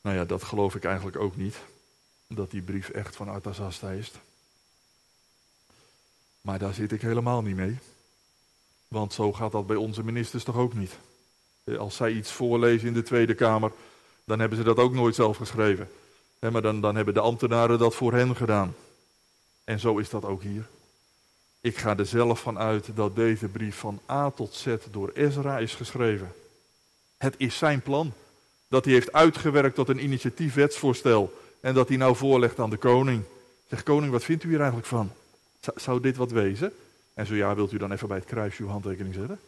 Nou 0.02 0.16
ja, 0.16 0.26
dat 0.26 0.44
geloof 0.44 0.76
ik 0.76 0.84
eigenlijk 0.84 1.18
ook 1.18 1.36
niet, 1.36 1.56
dat 2.28 2.52
die 2.52 2.62
brief 2.62 2.90
echt 2.90 3.16
van 3.16 3.30
Artasasta 3.30 3.90
is. 3.90 4.12
Maar 6.42 6.60
daar 6.60 6.74
zit 6.74 6.92
ik 6.92 7.02
helemaal 7.02 7.42
niet 7.42 7.56
mee. 7.56 7.78
Want 8.88 9.14
zo 9.14 9.34
gaat 9.34 9.52
dat 9.52 9.68
bij 9.68 9.76
onze 9.76 10.04
ministers 10.04 10.44
toch 10.44 10.58
ook 10.58 10.74
niet. 10.74 10.98
Als 11.78 11.96
zij 11.96 12.12
iets 12.12 12.32
voorlezen 12.32 12.88
in 12.88 12.94
de 12.94 13.04
Tweede 13.04 13.34
Kamer, 13.34 13.72
dan 14.24 14.40
hebben 14.40 14.58
ze 14.58 14.64
dat 14.64 14.78
ook 14.78 14.94
nooit 14.94 15.16
zelf 15.16 15.38
geschreven. 15.38 15.90
maar 16.40 16.62
dan, 16.62 16.82
dan 16.82 16.96
hebben 16.96 17.14
de 17.14 17.20
ambtenaren 17.20 17.80
dat 17.80 17.96
voor 17.96 18.14
hen 18.14 18.36
gedaan. 18.36 18.76
En 19.64 19.80
zo 19.80 19.98
is 19.98 20.10
dat 20.10 20.26
ook 20.26 20.42
hier. 20.42 20.68
Ik 21.62 21.78
ga 21.78 21.98
er 21.98 22.06
zelf 22.06 22.42
van 22.42 22.58
uit 22.60 22.96
dat 22.96 23.16
deze 23.16 23.48
brief 23.48 23.76
van 23.76 24.00
A 24.10 24.30
tot 24.30 24.54
Z 24.54 24.76
door 24.92 25.12
Ezra 25.14 25.58
is 25.58 25.76
geschreven. 25.76 26.34
Het 27.18 27.36
is 27.38 27.58
zijn 27.58 27.82
plan. 27.82 28.14
Dat 28.68 28.86
hij 28.86 28.94
heeft 28.94 29.12
uitgewerkt 29.12 29.76
tot 29.76 29.90
een 29.90 30.04
initiatiefwetsvoorstel. 30.04 31.34
En 31.60 31.74
dat 31.74 31.88
hij 31.88 31.98
nou 31.98 32.16
voorlegt 32.16 32.60
aan 32.60 32.70
de 32.70 32.78
koning. 32.78 33.24
Zeg 33.70 33.84
koning, 33.84 34.12
wat 34.12 34.24
vindt 34.24 34.44
u 34.44 34.48
hier 34.48 34.60
eigenlijk 34.60 34.88
van? 34.88 35.12
Zou 35.76 36.00
dit 36.00 36.18
wat 36.18 36.32
wezen? 36.32 36.74
En 37.14 37.26
zo 37.26 37.36
ja, 37.36 37.56
wilt 37.56 37.72
u 37.72 37.78
dan 37.78 37.92
even 37.92 38.08
bij 38.08 38.18
het 38.18 38.26
kruisje 38.26 38.64
uw 38.64 38.70
handtekening 38.70 39.14
zetten? 39.14 39.40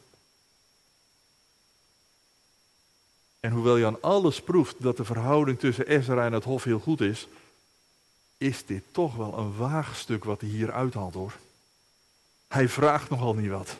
En 3.39 3.51
hoewel 3.51 3.77
je 3.77 3.85
aan 3.85 4.01
alles 4.01 4.41
proeft 4.41 4.75
dat 4.81 4.97
de 4.97 5.03
verhouding 5.03 5.59
tussen 5.59 5.87
Ezra 5.87 6.25
en 6.25 6.33
het 6.33 6.43
hof 6.43 6.63
heel 6.63 6.79
goed 6.79 7.01
is, 7.01 7.27
is 8.37 8.65
dit 8.65 8.83
toch 8.91 9.15
wel 9.15 9.37
een 9.37 9.57
waagstuk 9.57 10.23
wat 10.23 10.41
hij 10.41 10.49
hier 10.49 10.71
uithaalt 10.71 11.13
hoor. 11.13 11.33
Hij 12.47 12.69
vraagt 12.69 13.09
nogal 13.09 13.33
niet 13.33 13.49
wat. 13.49 13.77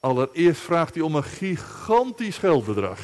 Allereerst 0.00 0.60
vraagt 0.60 0.94
hij 0.94 1.02
om 1.02 1.14
een 1.14 1.24
gigantisch 1.24 2.38
geldbedrag. 2.38 2.98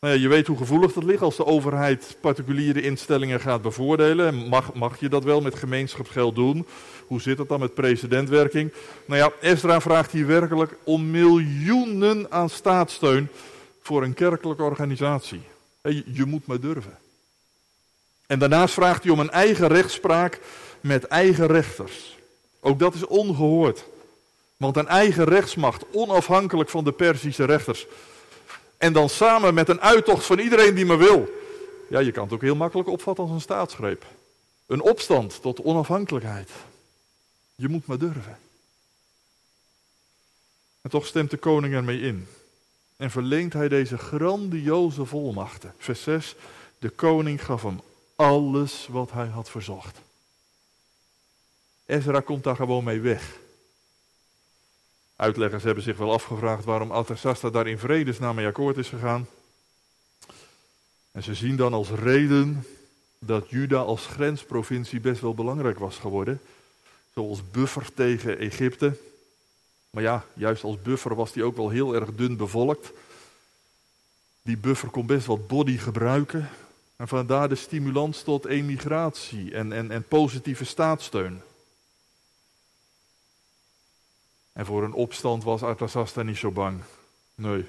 Nou 0.00 0.14
ja, 0.14 0.20
je 0.20 0.28
weet 0.28 0.46
hoe 0.46 0.56
gevoelig 0.56 0.92
dat 0.92 1.04
ligt 1.04 1.22
als 1.22 1.36
de 1.36 1.44
overheid 1.44 2.16
particuliere 2.20 2.82
instellingen 2.82 3.40
gaat 3.40 3.62
bevoordelen. 3.62 4.34
Mag, 4.34 4.74
mag 4.74 5.00
je 5.00 5.08
dat 5.08 5.24
wel 5.24 5.40
met 5.40 5.54
gemeenschapsgeld 5.54 6.34
doen? 6.34 6.66
Hoe 7.06 7.20
zit 7.20 7.38
het 7.38 7.48
dan 7.48 7.60
met 7.60 7.74
precedentwerking? 7.74 8.72
Nou 9.04 9.20
ja, 9.20 9.32
Ezra 9.40 9.80
vraagt 9.80 10.12
hier 10.12 10.26
werkelijk 10.26 10.76
om 10.84 11.10
miljoenen 11.10 12.26
aan 12.30 12.50
staatssteun 12.50 13.28
voor 13.82 14.02
een 14.02 14.14
kerkelijke 14.14 14.62
organisatie. 14.62 15.42
Je, 16.12 16.24
moet 16.24 16.46
maar 16.46 16.60
durven. 16.60 16.98
En 18.26 18.38
daarnaast 18.38 18.74
vraagt 18.74 19.02
hij 19.02 19.12
om 19.12 19.20
een 19.20 19.30
eigen 19.30 19.68
rechtspraak 19.68 20.40
met 20.80 21.04
eigen 21.04 21.46
rechters. 21.46 22.16
Ook 22.60 22.78
dat 22.78 22.94
is 22.94 23.06
ongehoord. 23.06 23.84
Want 24.56 24.76
een 24.76 24.88
eigen 24.88 25.24
rechtsmacht, 25.24 25.84
onafhankelijk 25.92 26.70
van 26.70 26.84
de 26.84 26.92
Persische 26.92 27.44
rechters. 27.44 27.86
En 28.78 28.92
dan 28.92 29.08
samen 29.08 29.54
met 29.54 29.68
een 29.68 29.80
uittocht 29.80 30.26
van 30.26 30.38
iedereen 30.38 30.74
die 30.74 30.86
maar 30.86 30.98
wil. 30.98 31.28
Ja, 31.88 31.98
je 31.98 32.12
kan 32.12 32.24
het 32.24 32.32
ook 32.32 32.42
heel 32.42 32.56
makkelijk 32.56 32.88
opvatten 32.88 33.24
als 33.24 33.32
een 33.32 33.40
staatsgreep. 33.40 34.04
Een 34.66 34.80
opstand 34.80 35.42
tot 35.42 35.62
onafhankelijkheid. 35.62 36.50
Je 37.56 37.68
moet 37.68 37.86
maar 37.86 37.98
durven. 37.98 38.38
En 40.80 40.90
toch 40.90 41.06
stemt 41.06 41.30
de 41.30 41.36
koning 41.36 41.74
ermee 41.74 42.00
in. 42.00 42.26
En 42.96 43.10
verleent 43.10 43.52
hij 43.52 43.68
deze 43.68 43.98
grandioze 43.98 45.04
volmachten. 45.04 45.74
Vers 45.78 46.02
6. 46.02 46.34
De 46.78 46.88
koning 46.88 47.44
gaf 47.44 47.62
hem 47.62 47.80
alles 48.16 48.86
wat 48.90 49.12
hij 49.12 49.26
had 49.26 49.50
verzocht. 49.50 49.98
Ezra 51.86 52.20
komt 52.20 52.44
daar 52.44 52.56
gewoon 52.56 52.84
mee 52.84 53.00
weg. 53.00 53.38
Uitleggers 55.16 55.62
hebben 55.62 55.82
zich 55.82 55.96
wel 55.96 56.12
afgevraagd 56.12 56.64
waarom 56.64 56.90
Artasasta 56.90 57.50
daar 57.50 57.66
in 57.66 57.78
vredesnaam 57.78 58.34
mee 58.34 58.46
akkoord 58.46 58.76
is 58.76 58.88
gegaan. 58.88 59.26
En 61.12 61.22
ze 61.22 61.34
zien 61.34 61.56
dan 61.56 61.72
als 61.72 61.90
reden 61.90 62.66
dat 63.18 63.50
Juda 63.50 63.78
als 63.78 64.06
grensprovincie 64.06 65.00
best 65.00 65.20
wel 65.20 65.34
belangrijk 65.34 65.78
was 65.78 65.96
geworden. 65.96 66.40
Zoals 67.16 67.50
buffer 67.50 67.94
tegen 67.94 68.38
Egypte. 68.38 68.96
Maar 69.90 70.02
ja, 70.02 70.24
juist 70.34 70.64
als 70.64 70.82
buffer 70.82 71.14
was 71.14 71.32
die 71.32 71.44
ook 71.44 71.56
wel 71.56 71.70
heel 71.70 71.94
erg 71.94 72.14
dun 72.14 72.36
bevolkt. 72.36 72.92
Die 74.42 74.56
buffer 74.56 74.88
kon 74.88 75.06
best 75.06 75.26
wat 75.26 75.46
body 75.46 75.76
gebruiken. 75.76 76.48
En 76.96 77.08
vandaar 77.08 77.48
de 77.48 77.54
stimulans 77.54 78.22
tot 78.22 78.44
emigratie 78.44 79.54
en, 79.54 79.72
en, 79.72 79.90
en 79.90 80.02
positieve 80.02 80.64
staatssteun. 80.64 81.42
En 84.52 84.66
voor 84.66 84.84
een 84.84 84.92
opstand 84.92 85.44
was 85.44 85.62
Arthasasta 85.62 86.22
niet 86.22 86.36
zo 86.36 86.50
bang. 86.50 86.82
Nee. 87.34 87.64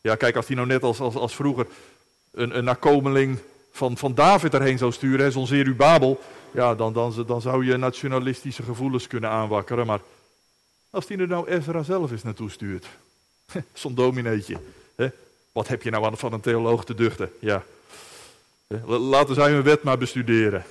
Ja, 0.00 0.14
kijk, 0.14 0.36
als 0.36 0.46
hij 0.46 0.56
nou 0.56 0.68
net 0.68 0.82
als, 0.82 1.00
als, 1.00 1.14
als 1.14 1.34
vroeger 1.34 1.66
een, 2.30 2.56
een 2.56 2.64
nakomeling 2.64 3.38
van, 3.72 3.96
van 3.96 4.14
David 4.14 4.54
erheen 4.54 4.78
zou 4.78 4.92
sturen, 4.92 5.32
zo'n 5.32 5.46
Zerubabel, 5.46 6.20
ja, 6.52 6.74
dan, 6.74 6.92
dan, 6.92 7.24
dan 7.26 7.40
zou 7.40 7.64
je 7.64 7.76
nationalistische 7.76 8.62
gevoelens 8.62 9.06
kunnen 9.06 9.30
aanwakkeren. 9.30 9.86
Maar 9.86 10.00
als 10.90 11.08
hij 11.08 11.18
er 11.18 11.28
nou 11.28 11.48
Ezra 11.48 11.82
zelf 11.82 12.10
eens 12.10 12.22
naartoe 12.22 12.50
stuurt, 12.50 12.86
zo'n 13.72 13.94
domineetje, 13.94 14.58
hè? 14.94 15.08
wat 15.52 15.68
heb 15.68 15.82
je 15.82 15.90
nou 15.90 16.04
aan 16.04 16.16
van 16.16 16.32
een 16.32 16.40
theoloog 16.40 16.84
te 16.84 16.94
duchten? 16.94 17.32
Ja. 17.40 17.64
Laten 18.86 19.34
zij 19.34 19.52
hun 19.52 19.62
wet 19.62 19.82
maar 19.82 19.98
bestuderen. 19.98 20.64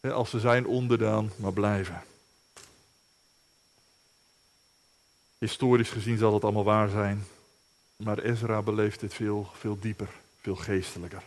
Als 0.00 0.30
ze 0.30 0.40
zijn 0.40 0.66
onderdaan 0.66 1.32
maar 1.36 1.52
blijven. 1.52 2.02
Historisch 5.38 5.90
gezien 5.90 6.18
zal 6.18 6.34
het 6.34 6.44
allemaal 6.44 6.64
waar 6.64 6.88
zijn. 6.88 7.26
Maar 7.96 8.18
Ezra 8.18 8.62
beleeft 8.62 9.00
dit 9.00 9.14
veel, 9.14 9.50
veel 9.52 9.78
dieper, 9.80 10.08
veel 10.40 10.56
geestelijker. 10.56 11.22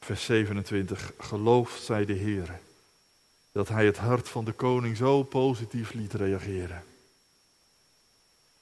Vers 0.00 0.24
27. 0.24 1.12
Gelooft 1.18 1.82
zij 1.82 2.04
de 2.04 2.12
Heer 2.12 2.60
dat 3.52 3.68
hij 3.68 3.86
het 3.86 3.96
hart 3.96 4.28
van 4.28 4.44
de 4.44 4.52
koning 4.52 4.96
zo 4.96 5.22
positief 5.22 5.92
liet 5.92 6.12
reageren. 6.12 6.84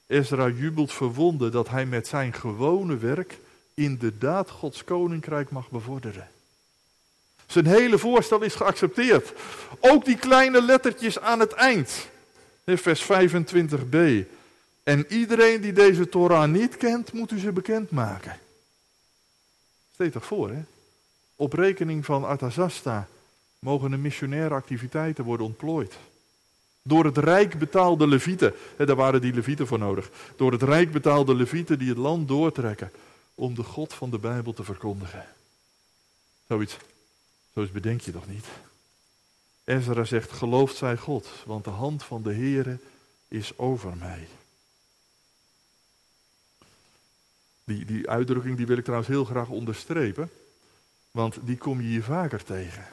Ezra 0.07 0.47
jubelt 0.47 0.93
verwonden 0.93 1.51
dat 1.51 1.69
hij 1.69 1.85
met 1.85 2.07
zijn 2.07 2.33
gewone 2.33 2.97
werk 2.97 3.39
inderdaad 3.73 4.49
Gods 4.49 4.83
koninkrijk 4.83 5.49
mag 5.49 5.69
bevorderen. 5.69 6.29
Zijn 7.45 7.65
hele 7.65 7.97
voorstel 7.97 8.41
is 8.41 8.55
geaccepteerd. 8.55 9.33
Ook 9.79 10.05
die 10.05 10.17
kleine 10.17 10.61
lettertjes 10.61 11.19
aan 11.19 11.39
het 11.39 11.51
eind. 11.51 12.07
Vers 12.65 13.03
25b. 13.03 13.97
En 14.83 15.05
iedereen 15.13 15.61
die 15.61 15.73
deze 15.73 16.09
Torah 16.09 16.49
niet 16.49 16.77
kent, 16.77 17.13
moet 17.13 17.31
u 17.31 17.39
ze 17.39 17.51
bekendmaken. 17.51 18.39
Toch 20.11 20.25
voor, 20.25 20.49
hè? 20.49 20.63
Op 21.35 21.53
rekening 21.53 22.05
van 22.05 22.23
Arthasasta 22.23 23.07
mogen 23.59 23.91
de 23.91 23.97
missionaire 23.97 24.55
activiteiten 24.55 25.23
worden 25.23 25.45
ontplooid. 25.45 25.97
Door 26.81 27.05
het 27.05 27.17
rijk 27.17 27.59
betaalde 27.59 28.07
levieten, 28.07 28.53
hè, 28.75 28.85
daar 28.85 28.95
waren 28.95 29.21
die 29.21 29.33
levieten 29.33 29.67
voor 29.67 29.79
nodig. 29.79 30.09
Door 30.35 30.51
het 30.51 30.63
rijk 30.63 30.91
betaalde 30.91 31.35
levieten 31.35 31.79
die 31.79 31.89
het 31.89 31.97
land 31.97 32.27
doortrekken 32.27 32.91
om 33.35 33.55
de 33.55 33.63
God 33.63 33.93
van 33.93 34.09
de 34.09 34.19
Bijbel 34.19 34.53
te 34.53 34.63
verkondigen. 34.63 35.25
Zoiets, 36.47 36.77
zoiets 37.53 37.71
bedenk 37.71 38.01
je 38.01 38.11
toch 38.11 38.27
niet? 38.27 38.45
Ezra 39.63 40.03
zegt, 40.03 40.31
gelooft 40.31 40.75
zij 40.75 40.97
God, 40.97 41.27
want 41.45 41.63
de 41.63 41.69
hand 41.69 42.03
van 42.03 42.23
de 42.23 42.33
Heere 42.33 42.77
is 43.27 43.57
over 43.57 43.97
mij. 43.97 44.27
Die, 47.63 47.85
die 47.85 48.09
uitdrukking 48.09 48.57
die 48.57 48.65
wil 48.65 48.77
ik 48.77 48.83
trouwens 48.83 49.09
heel 49.09 49.25
graag 49.25 49.49
onderstrepen, 49.49 50.29
want 51.15 51.37
die 51.41 51.57
kom 51.57 51.81
je 51.81 51.87
hier 51.87 52.03
vaker 52.03 52.43
tegen. 52.43 52.85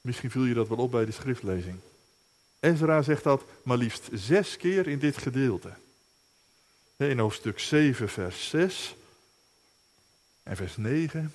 Misschien 0.00 0.30
viel 0.30 0.44
je 0.44 0.54
dat 0.54 0.68
wel 0.68 0.78
op 0.78 0.90
bij 0.90 1.04
de 1.04 1.12
schriftlezing. 1.12 1.78
Ezra 2.60 3.02
zegt 3.02 3.22
dat 3.22 3.44
maar 3.62 3.76
liefst 3.76 4.08
zes 4.12 4.56
keer 4.56 4.88
in 4.88 4.98
dit 4.98 5.16
gedeelte. 5.16 5.72
In 6.96 7.18
hoofdstuk 7.18 7.58
7, 7.58 8.08
vers 8.08 8.48
6 8.48 8.96
en 10.42 10.56
vers 10.56 10.76
9 10.76 11.34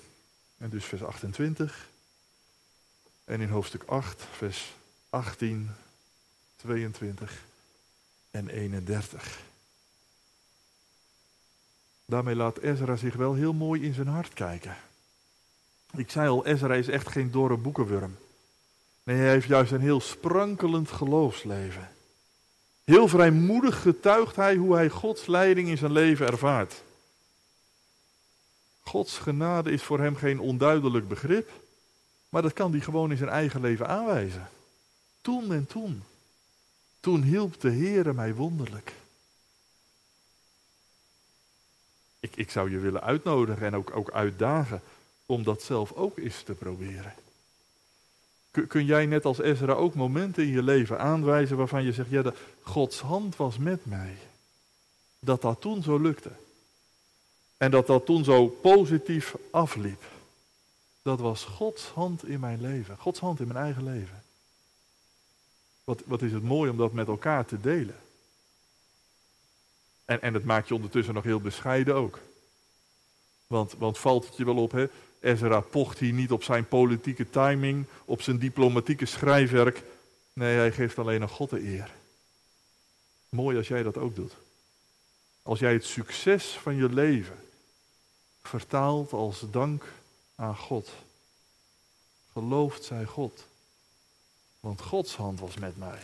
en 0.57 0.69
dus 0.69 0.85
vers 0.85 1.03
28. 1.03 1.89
En 3.23 3.41
in 3.41 3.49
hoofdstuk 3.49 3.83
8, 3.83 4.23
vers 4.31 4.73
18, 5.09 5.69
22 6.55 7.43
en 8.31 8.47
31. 8.47 9.39
Daarmee 12.05 12.35
laat 12.35 12.57
Ezra 12.57 12.95
zich 12.95 13.15
wel 13.15 13.33
heel 13.33 13.53
mooi 13.53 13.81
in 13.81 13.93
zijn 13.93 14.07
hart 14.07 14.33
kijken. 14.33 14.77
Ik 15.95 16.11
zei 16.11 16.29
al, 16.29 16.45
Ezra 16.45 16.73
is 16.73 16.87
echt 16.87 17.07
geen 17.07 17.31
dorre 17.31 17.57
boekenwurm. 17.57 18.17
Nee, 19.03 19.17
hij 19.17 19.29
heeft 19.29 19.47
juist 19.47 19.71
een 19.71 19.81
heel 19.81 20.01
sprankelend 20.01 20.91
geloofsleven. 20.91 21.91
Heel 22.83 23.07
vrijmoedig 23.07 23.81
getuigt 23.81 24.35
hij 24.35 24.55
hoe 24.55 24.75
hij 24.75 24.89
Gods 24.89 25.25
leiding 25.25 25.67
in 25.67 25.77
zijn 25.77 25.91
leven 25.91 26.27
ervaart. 26.27 26.83
Gods 28.79 29.17
genade 29.17 29.71
is 29.71 29.83
voor 29.83 29.99
hem 29.99 30.15
geen 30.15 30.39
onduidelijk 30.39 31.07
begrip, 31.07 31.49
maar 32.29 32.41
dat 32.41 32.53
kan 32.53 32.71
hij 32.71 32.79
gewoon 32.79 33.11
in 33.11 33.17
zijn 33.17 33.29
eigen 33.29 33.61
leven 33.61 33.87
aanwijzen. 33.87 34.49
Toen 35.21 35.53
en 35.53 35.65
toen. 35.67 36.03
Toen 36.99 37.21
hielp 37.21 37.61
de 37.61 37.71
Heere 37.71 38.13
mij 38.13 38.35
wonderlijk. 38.35 38.93
Ik, 42.19 42.35
ik 42.35 42.51
zou 42.51 42.71
je 42.71 42.77
willen 42.77 43.01
uitnodigen 43.01 43.65
en 43.65 43.75
ook, 43.75 43.95
ook 43.95 44.11
uitdagen 44.11 44.81
om 45.29 45.43
dat 45.43 45.61
zelf 45.61 45.93
ook 45.93 46.17
eens 46.17 46.41
te 46.41 46.53
proberen. 46.53 47.13
Kun, 48.67 48.85
jij 48.85 49.05
net 49.05 49.25
als 49.25 49.39
Ezra 49.39 49.73
ook 49.73 49.93
momenten 49.95 50.43
in 50.43 50.49
je 50.49 50.63
leven 50.63 50.99
aanwijzen 50.99 51.57
waarvan 51.57 51.83
je 51.83 51.93
zegt, 51.93 52.09
ja, 52.09 52.21
de, 52.21 52.33
Gods 52.61 52.99
hand 52.99 53.35
was 53.35 53.57
met 53.57 53.85
mij. 53.85 54.17
Dat 55.19 55.41
dat 55.41 55.61
toen 55.61 55.83
zo 55.83 55.97
lukte. 55.97 56.31
En 57.57 57.71
dat 57.71 57.87
dat 57.87 58.05
toen 58.05 58.23
zo 58.23 58.47
positief 58.47 59.35
afliep. 59.51 60.03
Dat 61.01 61.19
was 61.19 61.43
Gods 61.43 61.85
hand 61.85 62.25
in 62.25 62.39
mijn 62.39 62.61
leven. 62.61 62.97
Gods 62.97 63.19
hand 63.19 63.39
in 63.39 63.47
mijn 63.47 63.63
eigen 63.63 63.83
leven. 63.83 64.23
Wat, 65.83 66.01
wat 66.05 66.21
is 66.21 66.31
het 66.31 66.43
mooi 66.43 66.69
om 66.69 66.77
dat 66.77 66.91
met 66.91 67.07
elkaar 67.07 67.45
te 67.45 67.61
delen. 67.61 67.99
En, 70.05 70.21
en 70.21 70.33
het 70.33 70.45
maakt 70.45 70.67
je 70.67 70.75
ondertussen 70.75 71.13
nog 71.13 71.23
heel 71.23 71.41
bescheiden 71.41 71.95
ook. 71.95 72.19
Want, 73.47 73.73
want 73.77 73.97
valt 73.97 74.25
het 74.25 74.37
je 74.37 74.45
wel 74.45 74.57
op, 74.57 74.71
hè? 74.71 74.87
Ezra 75.19 75.59
pocht 75.59 75.99
hier 75.99 76.13
niet 76.13 76.31
op 76.31 76.43
zijn 76.43 76.67
politieke 76.67 77.29
timing, 77.29 77.85
op 78.05 78.21
zijn 78.21 78.39
diplomatieke 78.39 79.05
schrijfwerk. 79.05 79.83
Nee, 80.33 80.57
hij 80.57 80.71
geeft 80.71 80.99
alleen 80.99 81.21
aan 81.21 81.29
God 81.29 81.49
de 81.49 81.63
eer. 81.63 81.91
Mooi 83.29 83.57
als 83.57 83.67
jij 83.67 83.83
dat 83.83 83.97
ook 83.97 84.15
doet. 84.15 84.33
Als 85.41 85.59
jij 85.59 85.73
het 85.73 85.85
succes 85.85 86.45
van 86.45 86.75
je 86.75 86.89
leven 86.89 87.37
vertaalt 88.41 89.13
als 89.13 89.43
dank 89.51 89.85
aan 90.35 90.55
God. 90.55 90.89
Gelooft 92.31 92.83
zij 92.83 93.05
God. 93.05 93.45
Want 94.59 94.81
Gods 94.81 95.15
hand 95.15 95.39
was 95.39 95.57
met 95.57 95.77
mij. 95.77 95.99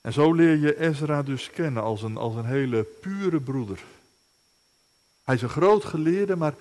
En 0.00 0.12
zo 0.12 0.32
leer 0.32 0.56
je 0.56 0.80
Ezra 0.80 1.22
dus 1.22 1.50
kennen 1.50 1.82
als 1.82 2.02
een, 2.02 2.16
als 2.16 2.34
een 2.34 2.46
hele 2.46 2.82
pure 2.82 3.40
broeder. 3.40 3.84
Hij 5.24 5.34
is 5.34 5.42
een 5.42 5.48
groot 5.48 5.84
geleerde, 5.84 6.36
maar 6.36 6.54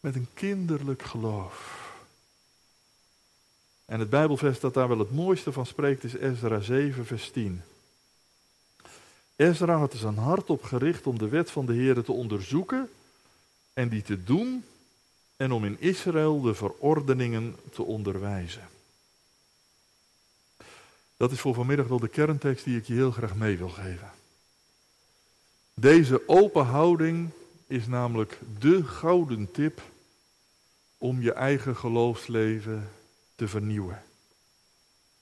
met 0.00 0.14
een 0.14 0.28
kinderlijk 0.34 1.02
geloof. 1.02 1.80
En 3.84 4.00
het 4.00 4.10
Bijbelvers 4.10 4.60
dat 4.60 4.74
daar 4.74 4.88
wel 4.88 4.98
het 4.98 5.14
mooiste 5.14 5.52
van 5.52 5.66
spreekt 5.66 6.04
is 6.04 6.14
Ezra 6.14 6.60
7, 6.60 7.06
vers 7.06 7.30
10. 7.30 7.62
Ezra 9.36 9.76
had 9.76 9.92
er 9.92 9.98
zijn 9.98 10.16
hart 10.16 10.50
op 10.50 10.62
gericht 10.62 11.06
om 11.06 11.18
de 11.18 11.28
wet 11.28 11.50
van 11.50 11.66
de 11.66 11.72
Heer 11.72 12.02
te 12.02 12.12
onderzoeken 12.12 12.90
en 13.72 13.88
die 13.88 14.02
te 14.02 14.24
doen 14.24 14.64
en 15.36 15.52
om 15.52 15.64
in 15.64 15.80
Israël 15.80 16.40
de 16.40 16.54
verordeningen 16.54 17.56
te 17.72 17.82
onderwijzen. 17.82 18.68
Dat 21.16 21.32
is 21.32 21.40
voor 21.40 21.54
vanmiddag 21.54 21.86
wel 21.86 22.00
de 22.00 22.08
kerntekst 22.08 22.64
die 22.64 22.76
ik 22.76 22.86
je 22.86 22.94
heel 22.94 23.10
graag 23.10 23.34
mee 23.34 23.58
wil 23.58 23.68
geven. 23.68 24.10
Deze 25.74 26.28
open 26.28 26.64
houding 26.64 27.30
is 27.72 27.86
namelijk 27.86 28.38
de 28.58 28.84
gouden 28.84 29.50
tip 29.50 29.82
om 30.98 31.20
je 31.20 31.32
eigen 31.32 31.76
geloofsleven 31.76 32.90
te 33.34 33.48
vernieuwen. 33.48 34.02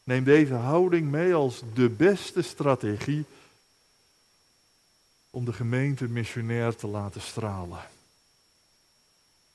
Neem 0.04 0.24
deze 0.24 0.54
houding 0.54 1.10
mee 1.10 1.34
als 1.34 1.62
de 1.74 1.88
beste 1.88 2.42
strategie 2.42 3.24
om 5.30 5.44
de 5.44 5.52
gemeente 5.52 6.08
missionair 6.08 6.76
te 6.76 6.86
laten 6.86 7.20
stralen. 7.20 7.82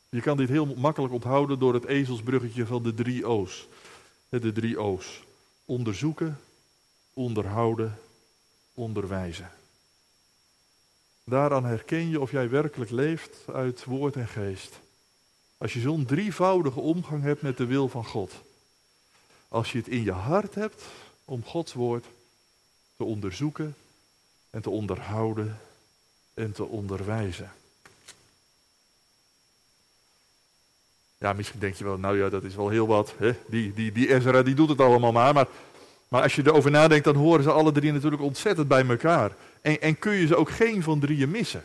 Je 0.10 0.22
kan 0.22 0.38
dit 0.38 0.50
heel 0.50 0.66
makkelijk 0.66 1.14
onthouden 1.14 1.60
door 1.60 1.74
het 1.74 1.86
ezelsbruggetje 1.86 2.66
van 2.66 2.84
de 2.84 2.94
drie 2.94 3.28
O's. 3.28 3.68
De 4.30 4.52
drie 4.52 4.82
O's. 4.82 5.24
Onderzoeken, 5.66 6.40
onderhouden, 7.14 8.00
onderwijzen. 8.74 9.52
Daaraan 11.26 11.66
herken 11.66 12.10
je 12.10 12.22
of 12.22 12.32
jij 12.32 12.50
werkelijk 12.50 12.92
leeft 12.92 13.38
uit 13.54 13.84
woord 13.84 14.16
en 14.16 14.28
geest. 14.28 14.80
Als 15.58 15.74
je 15.74 15.80
zo'n 15.80 16.06
drievoudige 16.06 16.80
omgang 16.80 17.24
hebt 17.24 17.42
met 17.42 17.58
de 17.58 17.66
wil 17.66 17.90
van 17.90 18.06
God. 18.06 18.34
Als 19.48 19.72
je 19.72 19.78
het 19.78 19.88
in 19.88 20.04
je 20.04 20.12
hart 20.12 20.56
hebt 20.56 20.84
om 21.26 21.44
Gods 21.44 21.74
woord 21.74 22.06
te 22.98 23.04
onderzoeken 23.04 23.76
en 24.50 24.62
te 24.62 24.70
onderhouden 24.70 25.60
en 26.34 26.52
te 26.52 26.64
onderwijzen. 26.64 27.52
Ja, 31.18 31.34
misschien 31.34 31.60
denk 31.60 31.76
je 31.76 31.84
wel, 31.84 31.98
nou 31.98 32.18
ja, 32.18 32.30
dat 32.30 32.44
is 32.44 32.56
wel 32.56 32.70
heel 32.70 32.88
wat. 32.88 33.14
Hè? 33.18 33.32
Die, 33.48 33.74
die, 33.74 33.92
die 33.92 34.14
Ezra 34.14 34.44
die 34.44 34.56
doet 34.56 34.70
het 34.70 34.80
allemaal 34.80 35.12
maar, 35.12 35.34
maar. 35.34 35.48
Maar 36.08 36.22
als 36.22 36.36
je 36.36 36.42
erover 36.46 36.72
nadenkt, 36.72 37.06
dan 37.06 37.16
horen 37.16 37.44
ze 37.44 37.52
alle 37.52 37.72
drie 37.72 37.92
natuurlijk 37.92 38.22
ontzettend 38.22 38.68
bij 38.68 38.86
elkaar. 38.88 39.36
En, 39.62 39.82
en 39.82 40.00
kun 40.00 40.14
je 40.14 40.28
ze 40.28 40.36
ook 40.36 40.50
geen 40.50 40.84
van 40.84 41.00
drieën 41.00 41.30
missen. 41.30 41.64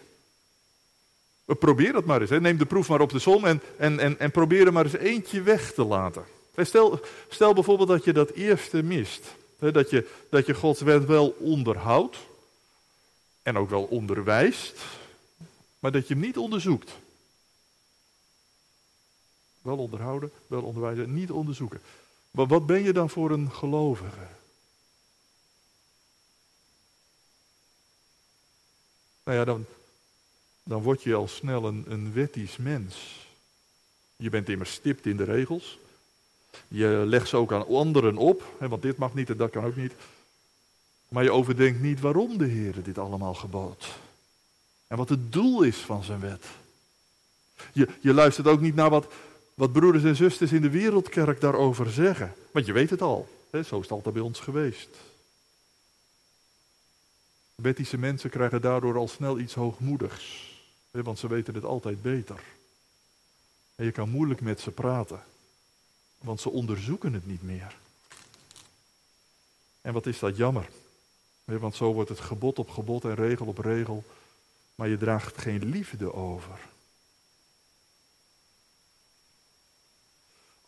Probeer 1.44 1.92
dat 1.92 2.04
maar 2.04 2.20
eens. 2.20 2.30
Hè. 2.30 2.40
Neem 2.40 2.58
de 2.58 2.66
proef 2.66 2.88
maar 2.88 3.00
op 3.00 3.10
de 3.10 3.18
som 3.18 3.44
en, 3.44 3.62
en, 3.76 3.98
en, 3.98 4.18
en 4.18 4.30
probeer 4.30 4.66
er 4.66 4.72
maar 4.72 4.84
eens 4.84 4.96
eentje 4.96 5.42
weg 5.42 5.72
te 5.72 5.84
laten. 5.84 6.24
Stel, 6.56 7.00
stel 7.28 7.54
bijvoorbeeld 7.54 7.88
dat 7.88 8.04
je 8.04 8.12
dat 8.12 8.30
eerste 8.30 8.82
mist. 8.82 9.34
Hè, 9.58 9.72
dat, 9.72 9.90
je, 9.90 10.08
dat 10.30 10.46
je 10.46 10.54
Gods 10.54 10.80
wet 10.80 11.04
wel 11.04 11.36
onderhoudt. 11.38 12.16
En 13.42 13.56
ook 13.56 13.70
wel 13.70 13.82
onderwijst. 13.82 14.80
Maar 15.78 15.92
dat 15.92 16.08
je 16.08 16.14
hem 16.14 16.22
niet 16.22 16.36
onderzoekt. 16.38 16.90
Wel 19.62 19.76
onderhouden, 19.76 20.30
wel 20.46 20.62
onderwijzen, 20.62 21.14
niet 21.14 21.30
onderzoeken. 21.30 21.80
Maar 22.30 22.46
wat 22.46 22.66
ben 22.66 22.82
je 22.82 22.92
dan 22.92 23.10
voor 23.10 23.30
een 23.30 23.52
gelovige? 23.52 24.26
Nou 29.24 29.38
ja, 29.38 29.44
dan, 29.44 29.64
dan 30.62 30.82
word 30.82 31.02
je 31.02 31.14
al 31.14 31.28
snel 31.28 31.64
een, 31.64 31.84
een 31.88 32.12
wettisch 32.12 32.56
mens. 32.56 33.26
Je 34.16 34.30
bent 34.30 34.48
immers 34.48 34.72
stipt 34.72 35.06
in 35.06 35.16
de 35.16 35.24
regels. 35.24 35.78
Je 36.68 36.86
legt 37.06 37.28
ze 37.28 37.36
ook 37.36 37.52
aan 37.52 37.66
anderen 37.66 38.16
op, 38.16 38.54
hè, 38.58 38.68
want 38.68 38.82
dit 38.82 38.96
mag 38.96 39.14
niet 39.14 39.30
en 39.30 39.36
dat 39.36 39.50
kan 39.50 39.64
ook 39.64 39.76
niet. 39.76 39.92
Maar 41.08 41.22
je 41.22 41.32
overdenkt 41.32 41.80
niet 41.80 42.00
waarom 42.00 42.38
de 42.38 42.46
Heer 42.46 42.82
dit 42.82 42.98
allemaal 42.98 43.34
gebood. 43.34 43.88
En 44.86 44.96
wat 44.96 45.08
het 45.08 45.32
doel 45.32 45.62
is 45.62 45.76
van 45.76 46.04
zijn 46.04 46.20
wet. 46.20 46.46
Je, 47.72 47.88
je 48.00 48.14
luistert 48.14 48.46
ook 48.46 48.60
niet 48.60 48.74
naar 48.74 48.90
wat, 48.90 49.12
wat 49.60 49.72
broeders 49.72 50.04
en 50.04 50.16
zusters 50.16 50.52
in 50.52 50.62
de 50.62 50.70
wereldkerk 50.70 51.40
daarover 51.40 51.90
zeggen. 51.90 52.34
Want 52.50 52.66
je 52.66 52.72
weet 52.72 52.90
het 52.90 53.02
al. 53.02 53.28
Hè, 53.50 53.62
zo 53.62 53.76
is 53.76 53.82
het 53.82 53.90
altijd 53.90 54.14
bij 54.14 54.22
ons 54.22 54.40
geweest. 54.40 54.88
Wettische 57.54 57.98
mensen 57.98 58.30
krijgen 58.30 58.60
daardoor 58.60 58.96
al 58.96 59.08
snel 59.08 59.38
iets 59.38 59.54
hoogmoedigs. 59.54 60.54
Want 60.90 61.18
ze 61.18 61.28
weten 61.28 61.54
het 61.54 61.64
altijd 61.64 62.02
beter. 62.02 62.42
En 63.74 63.84
je 63.84 63.92
kan 63.92 64.08
moeilijk 64.10 64.40
met 64.40 64.60
ze 64.60 64.70
praten. 64.70 65.22
Want 66.18 66.40
ze 66.40 66.50
onderzoeken 66.50 67.12
het 67.12 67.26
niet 67.26 67.42
meer. 67.42 67.76
En 69.80 69.92
wat 69.92 70.06
is 70.06 70.18
dat 70.18 70.36
jammer. 70.36 70.68
Want 71.44 71.74
zo 71.74 71.92
wordt 71.92 72.10
het 72.10 72.20
gebod 72.20 72.58
op 72.58 72.70
gebod 72.70 73.04
en 73.04 73.14
regel 73.14 73.46
op 73.46 73.58
regel. 73.58 74.04
Maar 74.74 74.88
je 74.88 74.96
draagt 74.96 75.38
geen 75.38 75.64
liefde 75.64 76.14
over. 76.14 76.68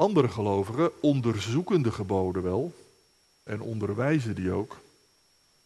Andere 0.03 0.29
gelovigen 0.29 1.03
onderzoeken 1.03 1.83
de 1.83 1.93
geboden 1.93 2.43
wel. 2.43 2.75
En 3.43 3.61
onderwijzen 3.61 4.35
die 4.35 4.53
ook. 4.53 4.81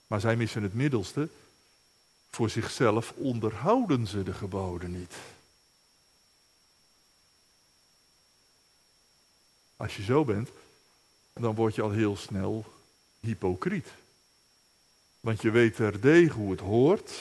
Maar 0.07 0.20
zij 0.20 0.37
missen 0.37 0.62
het 0.62 0.75
middelste. 0.75 1.29
Voor 2.31 2.51
zichzelf 2.51 3.12
onderhouden 3.16 4.07
ze 4.07 4.22
de 4.22 4.33
geboden 4.33 4.99
niet. 4.99 5.14
Als 9.77 9.96
je 9.96 10.03
zo 10.03 10.25
bent, 10.25 10.49
dan 11.33 11.55
word 11.55 11.75
je 11.75 11.83
al 11.83 11.90
heel 11.90 12.16
snel 12.16 12.64
hypocriet. 13.20 13.88
Want 15.20 15.42
je 15.42 15.51
weet 15.51 15.77
terdege 15.77 16.33
hoe 16.33 16.51
het 16.51 16.61
hoort. 16.61 17.12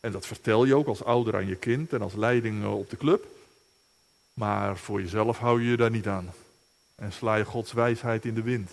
En 0.00 0.12
dat 0.12 0.26
vertel 0.26 0.64
je 0.64 0.74
ook 0.74 0.86
als 0.86 1.04
ouder 1.04 1.34
aan 1.34 1.46
je 1.46 1.56
kind 1.56 1.92
en 1.92 2.02
als 2.02 2.14
leiding 2.14 2.66
op 2.66 2.90
de 2.90 2.96
club. 2.96 3.37
Maar 4.38 4.78
voor 4.78 5.00
jezelf 5.00 5.38
hou 5.38 5.62
je 5.62 5.70
je 5.70 5.76
daar 5.76 5.90
niet 5.90 6.06
aan. 6.06 6.32
En 6.94 7.12
sla 7.12 7.34
je 7.34 7.44
Gods 7.44 7.72
wijsheid 7.72 8.24
in 8.24 8.34
de 8.34 8.42
wind. 8.42 8.70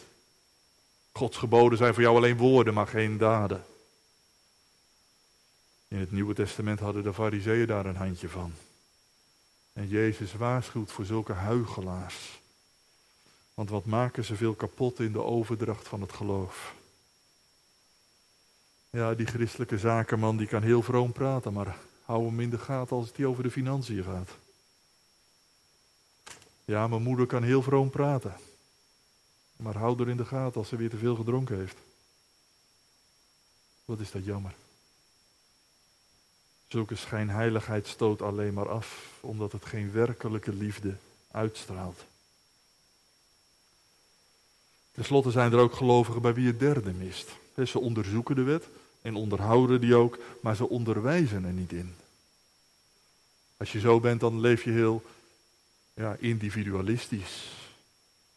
Gods 1.11 1.37
geboden 1.37 1.77
zijn 1.77 1.93
voor 1.93 2.03
jou 2.03 2.15
alleen 2.15 2.37
woorden, 2.37 2.73
maar 2.73 2.87
geen 2.87 3.17
daden. 3.17 3.65
In 5.87 5.99
het 5.99 6.11
Nieuwe 6.11 6.33
Testament 6.33 6.79
hadden 6.79 7.03
de 7.03 7.13
Fariseeën 7.13 7.67
daar 7.67 7.85
een 7.85 7.95
handje 7.95 8.29
van. 8.29 8.53
En 9.73 9.87
Jezus 9.87 10.33
waarschuwt 10.33 10.91
voor 10.91 11.05
zulke 11.05 11.33
huigelaars. 11.33 12.39
Want 13.53 13.69
wat 13.69 13.85
maken 13.85 14.25
ze 14.25 14.35
veel 14.35 14.53
kapot 14.53 14.99
in 14.99 15.11
de 15.11 15.21
overdracht 15.21 15.87
van 15.87 16.01
het 16.01 16.13
geloof? 16.13 16.73
Ja, 18.89 19.13
die 19.13 19.27
christelijke 19.27 19.77
zakenman 19.77 20.37
die 20.37 20.47
kan 20.47 20.61
heel 20.61 20.81
vroom 20.81 21.11
praten, 21.11 21.53
maar 21.53 21.77
hou 22.03 22.25
hem 22.25 22.39
in 22.39 22.49
de 22.49 22.59
gaten 22.59 22.95
als 22.95 23.07
het 23.07 23.17
hier 23.17 23.27
over 23.27 23.43
de 23.43 23.51
financiën 23.51 24.03
gaat. 24.03 24.29
Ja, 26.65 26.87
mijn 26.87 27.01
moeder 27.01 27.25
kan 27.25 27.43
heel 27.43 27.61
vroom 27.61 27.89
praten. 27.89 28.35
Maar 29.55 29.75
hou 29.77 30.01
er 30.01 30.09
in 30.09 30.17
de 30.17 30.25
gaten 30.25 30.59
als 30.59 30.67
ze 30.67 30.75
weer 30.75 30.89
te 30.89 30.97
veel 30.97 31.15
gedronken 31.15 31.57
heeft. 31.57 31.77
Wat 33.85 33.99
is 33.99 34.11
dat 34.11 34.25
jammer. 34.25 34.55
Zulke 36.67 36.95
schijnheiligheid 36.95 37.87
stoot 37.87 38.21
alleen 38.21 38.53
maar 38.53 38.69
af, 38.69 39.17
omdat 39.19 39.51
het 39.51 39.65
geen 39.65 39.91
werkelijke 39.91 40.53
liefde 40.53 40.95
uitstraalt. 41.31 42.03
Ten 44.91 45.05
slotte 45.05 45.31
zijn 45.31 45.51
er 45.51 45.59
ook 45.59 45.73
gelovigen 45.73 46.21
bij 46.21 46.33
wie 46.33 46.47
het 46.47 46.59
derde 46.59 46.93
mist. 46.93 47.29
Ze 47.65 47.79
onderzoeken 47.79 48.35
de 48.35 48.43
wet 48.43 48.67
en 49.01 49.15
onderhouden 49.15 49.81
die 49.81 49.95
ook, 49.95 50.17
maar 50.41 50.55
ze 50.55 50.69
onderwijzen 50.69 51.45
er 51.45 51.51
niet 51.51 51.71
in. 51.71 51.95
Als 53.57 53.71
je 53.71 53.79
zo 53.79 53.99
bent, 53.99 54.19
dan 54.19 54.39
leef 54.39 54.63
je 54.63 54.71
heel 54.71 55.03
ja, 55.95 56.15
individualistisch. 56.19 57.51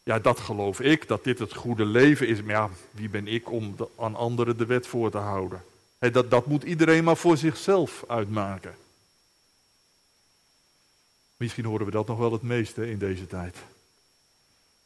Ja, 0.03 0.19
dat 0.19 0.39
geloof 0.39 0.79
ik, 0.79 1.07
dat 1.07 1.23
dit 1.23 1.39
het 1.39 1.53
goede 1.53 1.85
leven 1.85 2.27
is. 2.27 2.41
Maar 2.41 2.55
ja, 2.55 2.69
wie 2.91 3.09
ben 3.09 3.27
ik 3.27 3.51
om 3.51 3.75
aan 3.97 4.15
anderen 4.15 4.57
de 4.57 4.65
wet 4.65 4.87
voor 4.87 5.11
te 5.11 5.17
houden? 5.17 5.63
dat, 5.99 6.31
dat 6.31 6.45
moet 6.45 6.63
iedereen 6.63 7.03
maar 7.03 7.17
voor 7.17 7.37
zichzelf 7.37 8.03
uitmaken. 8.07 8.75
Misschien 11.37 11.65
horen 11.65 11.85
we 11.85 11.91
dat 11.91 12.07
nog 12.07 12.17
wel 12.17 12.31
het 12.31 12.41
meeste 12.41 12.89
in 12.89 12.97
deze 12.97 13.27
tijd. 13.27 13.57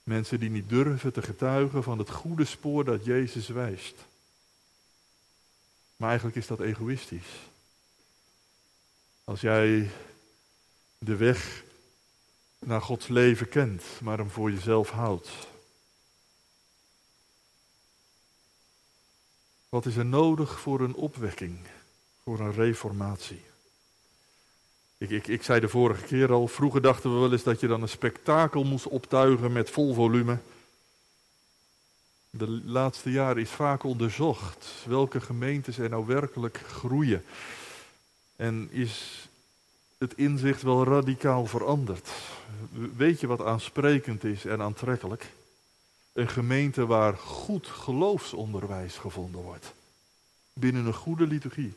Mensen 0.04 0.40
die 0.40 0.50
niet 0.50 0.70
durven 0.70 1.14
te 1.14 1.22
getuigen 1.22 1.84
van 1.84 1.98
het 1.98 2.10
goede 2.10 2.46
spoor 2.46 2.86
dat 2.86 3.06
Jezus 3.06 3.48
wijst. 3.48 3.96
Maar 5.96 6.10
eigenlijk 6.10 6.38
is 6.38 6.48
dat 6.48 6.60
egoïstisch. 6.60 7.30
Als 9.24 9.42
jij 9.42 9.90
de 10.98 11.16
weg 11.16 11.64
naar 12.66 12.82
Gods 12.82 13.08
leven 13.08 13.50
kent, 13.50 13.84
maar 14.02 14.18
hem 14.18 14.30
voor 14.30 14.52
jezelf 14.52 14.90
houdt. 14.90 15.30
Wat 19.70 19.86
is 19.86 19.96
er 19.96 20.06
nodig 20.06 20.60
voor 20.60 20.82
een 20.82 20.96
opwekking, 20.96 21.58
voor 22.24 22.40
een 22.40 22.54
reformatie? 22.54 23.42
Ik, 24.98 25.10
ik, 25.10 25.28
ik 25.28 25.44
zei 25.44 25.60
de 25.60 25.70
vorige 25.70 26.06
keer 26.06 26.32
al, 26.32 26.48
vroeger 26.48 26.82
dachten 26.82 27.14
we 27.14 27.20
wel 27.20 27.32
eens 27.32 27.44
dat 27.44 27.60
je 27.60 27.68
dan 27.68 27.82
een 27.82 27.90
spektakel 27.90 28.64
moest 28.64 28.88
optuigen 28.88 29.52
met 29.52 29.70
vol 29.70 29.94
volume. 29.94 30.38
De 32.30 32.48
laatste 32.48 33.12
jaren 33.12 33.42
is 33.42 33.50
vaak 33.50 33.84
onderzocht 33.84 34.68
welke 34.86 35.22
gemeentes 35.22 35.78
er 35.78 35.90
nou 35.90 36.06
werkelijk 36.06 36.58
groeien. 36.58 37.26
En 38.36 38.68
is 38.72 39.28
het 40.04 40.18
inzicht 40.18 40.62
wel 40.62 40.84
radicaal 40.84 41.46
veranderd. 41.46 42.10
Weet 42.96 43.20
je 43.20 43.28
wat 43.28 43.42
aansprekend 43.42 44.24
is 44.24 44.46
en 44.46 44.62
aantrekkelijk? 44.62 45.32
Een 46.14 46.30
gemeente 46.30 46.86
waar 46.86 47.18
goed 47.18 47.68
geloofsonderwijs 47.68 48.98
gevonden 48.98 49.42
wordt. 49.42 49.74
Binnen 50.54 50.86
een 50.86 50.94
goede 50.94 51.28
liturgie. 51.28 51.74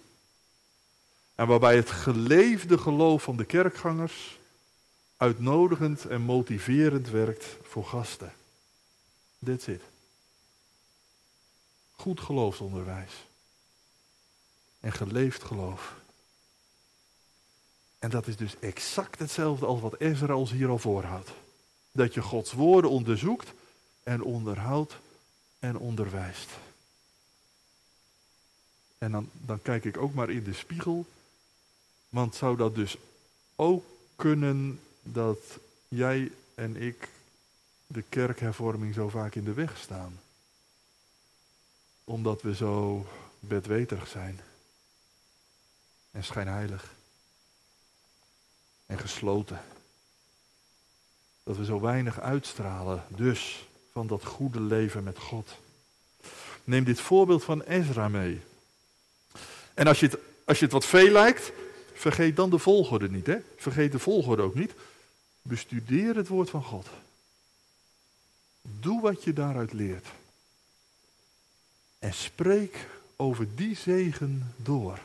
En 1.34 1.46
waarbij 1.46 1.76
het 1.76 1.90
geleefde 1.90 2.78
geloof 2.78 3.22
van 3.22 3.36
de 3.36 3.44
kerkgangers 3.44 4.38
uitnodigend 5.16 6.04
en 6.04 6.20
motiverend 6.20 7.10
werkt 7.10 7.56
voor 7.62 7.84
gasten. 7.84 8.32
That's 9.44 9.66
it. 9.66 9.82
Goed 11.92 12.20
geloofsonderwijs. 12.20 13.12
En 14.80 14.92
geleefd 14.92 15.42
geloof. 15.42 15.94
En 17.98 18.10
dat 18.10 18.26
is 18.26 18.36
dus 18.36 18.58
exact 18.60 19.18
hetzelfde 19.18 19.66
als 19.66 19.80
wat 19.80 20.00
Ezra 20.00 20.36
ons 20.36 20.50
hier 20.50 20.68
al 20.68 20.78
voorhoudt. 20.78 21.30
Dat 21.92 22.14
je 22.14 22.22
Gods 22.22 22.52
woorden 22.52 22.90
onderzoekt 22.90 23.52
en 24.02 24.22
onderhoudt 24.22 24.96
en 25.58 25.78
onderwijst. 25.78 26.50
En 28.98 29.12
dan, 29.12 29.30
dan 29.32 29.62
kijk 29.62 29.84
ik 29.84 29.96
ook 29.96 30.14
maar 30.14 30.30
in 30.30 30.44
de 30.44 30.52
spiegel. 30.52 31.06
Want 32.08 32.34
zou 32.34 32.56
dat 32.56 32.74
dus 32.74 32.96
ook 33.56 33.84
kunnen 34.16 34.80
dat 35.02 35.38
jij 35.88 36.32
en 36.54 36.76
ik 36.76 37.08
de 37.86 38.02
kerkhervorming 38.02 38.94
zo 38.94 39.08
vaak 39.08 39.34
in 39.34 39.44
de 39.44 39.52
weg 39.52 39.78
staan? 39.78 40.20
Omdat 42.04 42.42
we 42.42 42.54
zo 42.54 43.06
bedweterig 43.40 44.08
zijn. 44.08 44.40
En 46.10 46.24
schijnheilig. 46.24 46.94
En 48.86 48.98
gesloten. 48.98 49.60
Dat 51.42 51.56
we 51.56 51.64
zo 51.64 51.80
weinig 51.80 52.20
uitstralen, 52.20 53.04
dus 53.08 53.66
van 53.92 54.06
dat 54.06 54.24
goede 54.24 54.60
leven 54.60 55.02
met 55.02 55.18
God. 55.18 55.56
Neem 56.64 56.84
dit 56.84 57.00
voorbeeld 57.00 57.44
van 57.44 57.62
Ezra 57.62 58.08
mee. 58.08 58.40
En 59.74 59.86
als 59.86 60.00
je 60.00 60.06
het, 60.06 60.18
als 60.44 60.58
je 60.58 60.64
het 60.64 60.72
wat 60.72 60.86
veel 60.86 61.10
lijkt, 61.10 61.52
vergeet 61.94 62.36
dan 62.36 62.50
de 62.50 62.58
volgorde 62.58 63.10
niet. 63.10 63.26
Hè? 63.26 63.36
Vergeet 63.56 63.92
de 63.92 63.98
volgorde 63.98 64.42
ook 64.42 64.54
niet. 64.54 64.72
Bestudeer 65.42 66.16
het 66.16 66.28
woord 66.28 66.50
van 66.50 66.62
God. 66.62 66.86
Doe 68.62 69.00
wat 69.00 69.24
je 69.24 69.32
daaruit 69.32 69.72
leert. 69.72 70.06
En 71.98 72.14
spreek 72.14 72.86
over 73.16 73.56
die 73.56 73.76
zegen 73.76 74.54
door. 74.56 74.98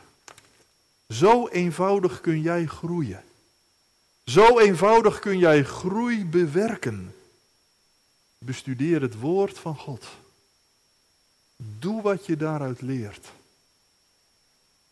Zo 1.08 1.48
eenvoudig 1.48 2.20
kun 2.20 2.40
jij 2.40 2.66
groeien. 2.66 3.24
Zo 4.24 4.58
eenvoudig 4.58 5.18
kun 5.18 5.38
jij 5.38 5.64
groei 5.64 6.24
bewerken. 6.24 7.14
Bestudeer 8.38 9.00
het 9.00 9.18
woord 9.18 9.58
van 9.58 9.76
God. 9.76 10.06
Doe 11.56 12.02
wat 12.02 12.26
je 12.26 12.36
daaruit 12.36 12.80
leert. 12.80 13.32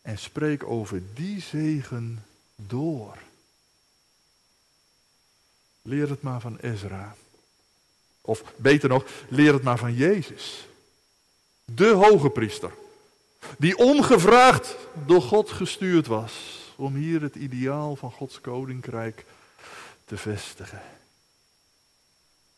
En 0.01 0.17
spreek 0.17 0.63
over 0.63 1.01
die 1.13 1.41
zegen 1.41 2.25
door. 2.55 3.17
Leer 5.81 6.09
het 6.09 6.21
maar 6.21 6.41
van 6.41 6.57
Ezra. 6.57 7.15
Of 8.21 8.43
beter 8.55 8.89
nog, 8.89 9.05
leer 9.29 9.53
het 9.53 9.63
maar 9.63 9.77
van 9.77 9.93
Jezus. 9.93 10.67
De 11.65 11.89
hoge 11.89 12.29
priester. 12.29 12.71
Die 13.57 13.77
ongevraagd 13.77 14.75
door 15.05 15.21
God 15.21 15.51
gestuurd 15.51 16.07
was 16.07 16.60
om 16.75 16.95
hier 16.95 17.21
het 17.21 17.35
ideaal 17.35 17.95
van 17.95 18.11
Gods 18.11 18.41
koninkrijk 18.41 19.25
te 20.05 20.17
vestigen. 20.17 20.81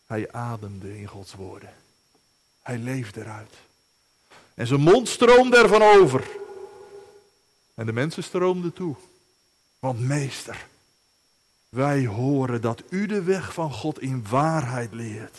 Hij 0.05 0.31
ademde 0.31 0.99
in 0.99 1.07
Gods 1.07 1.33
woorden. 1.33 1.73
Hij 2.61 2.77
leefde 2.77 3.21
eruit. 3.21 3.53
En 4.53 4.67
zijn 4.67 4.81
mond 4.81 5.07
stroomde 5.07 5.57
ervan 5.57 5.81
over. 5.81 6.27
En 7.73 7.85
de 7.85 7.93
mensen 7.93 8.23
stroomden 8.23 8.73
toe. 8.73 8.95
Want 9.79 9.99
meester, 9.99 10.67
wij 11.69 12.05
horen 12.05 12.61
dat 12.61 12.83
u 12.89 13.05
de 13.05 13.23
weg 13.23 13.53
van 13.53 13.71
God 13.71 13.99
in 13.99 14.27
waarheid 14.29 14.93
leert. 14.93 15.37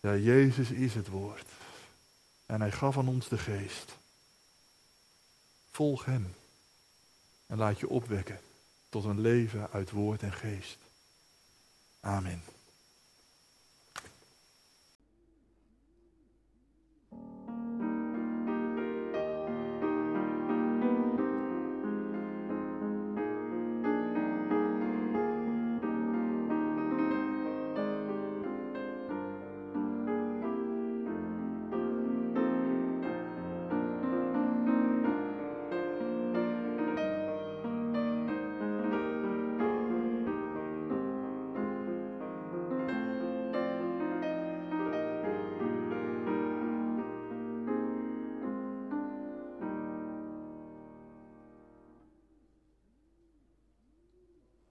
Ja, 0.00 0.14
Jezus 0.16 0.70
is 0.70 0.94
het 0.94 1.08
woord. 1.08 1.46
En 2.46 2.60
hij 2.60 2.72
gaf 2.72 2.98
aan 2.98 3.08
ons 3.08 3.28
de 3.28 3.38
geest. 3.38 3.96
Volg 5.74 6.04
hem. 6.04 6.34
En 7.46 7.58
laat 7.58 7.80
je 7.80 7.88
opwekken 7.88 8.40
tot 8.88 9.04
een 9.04 9.20
leven 9.20 9.70
uit 9.70 9.90
woord 9.90 10.22
en 10.22 10.32
geest. 10.32 10.78
Amen. 12.00 12.42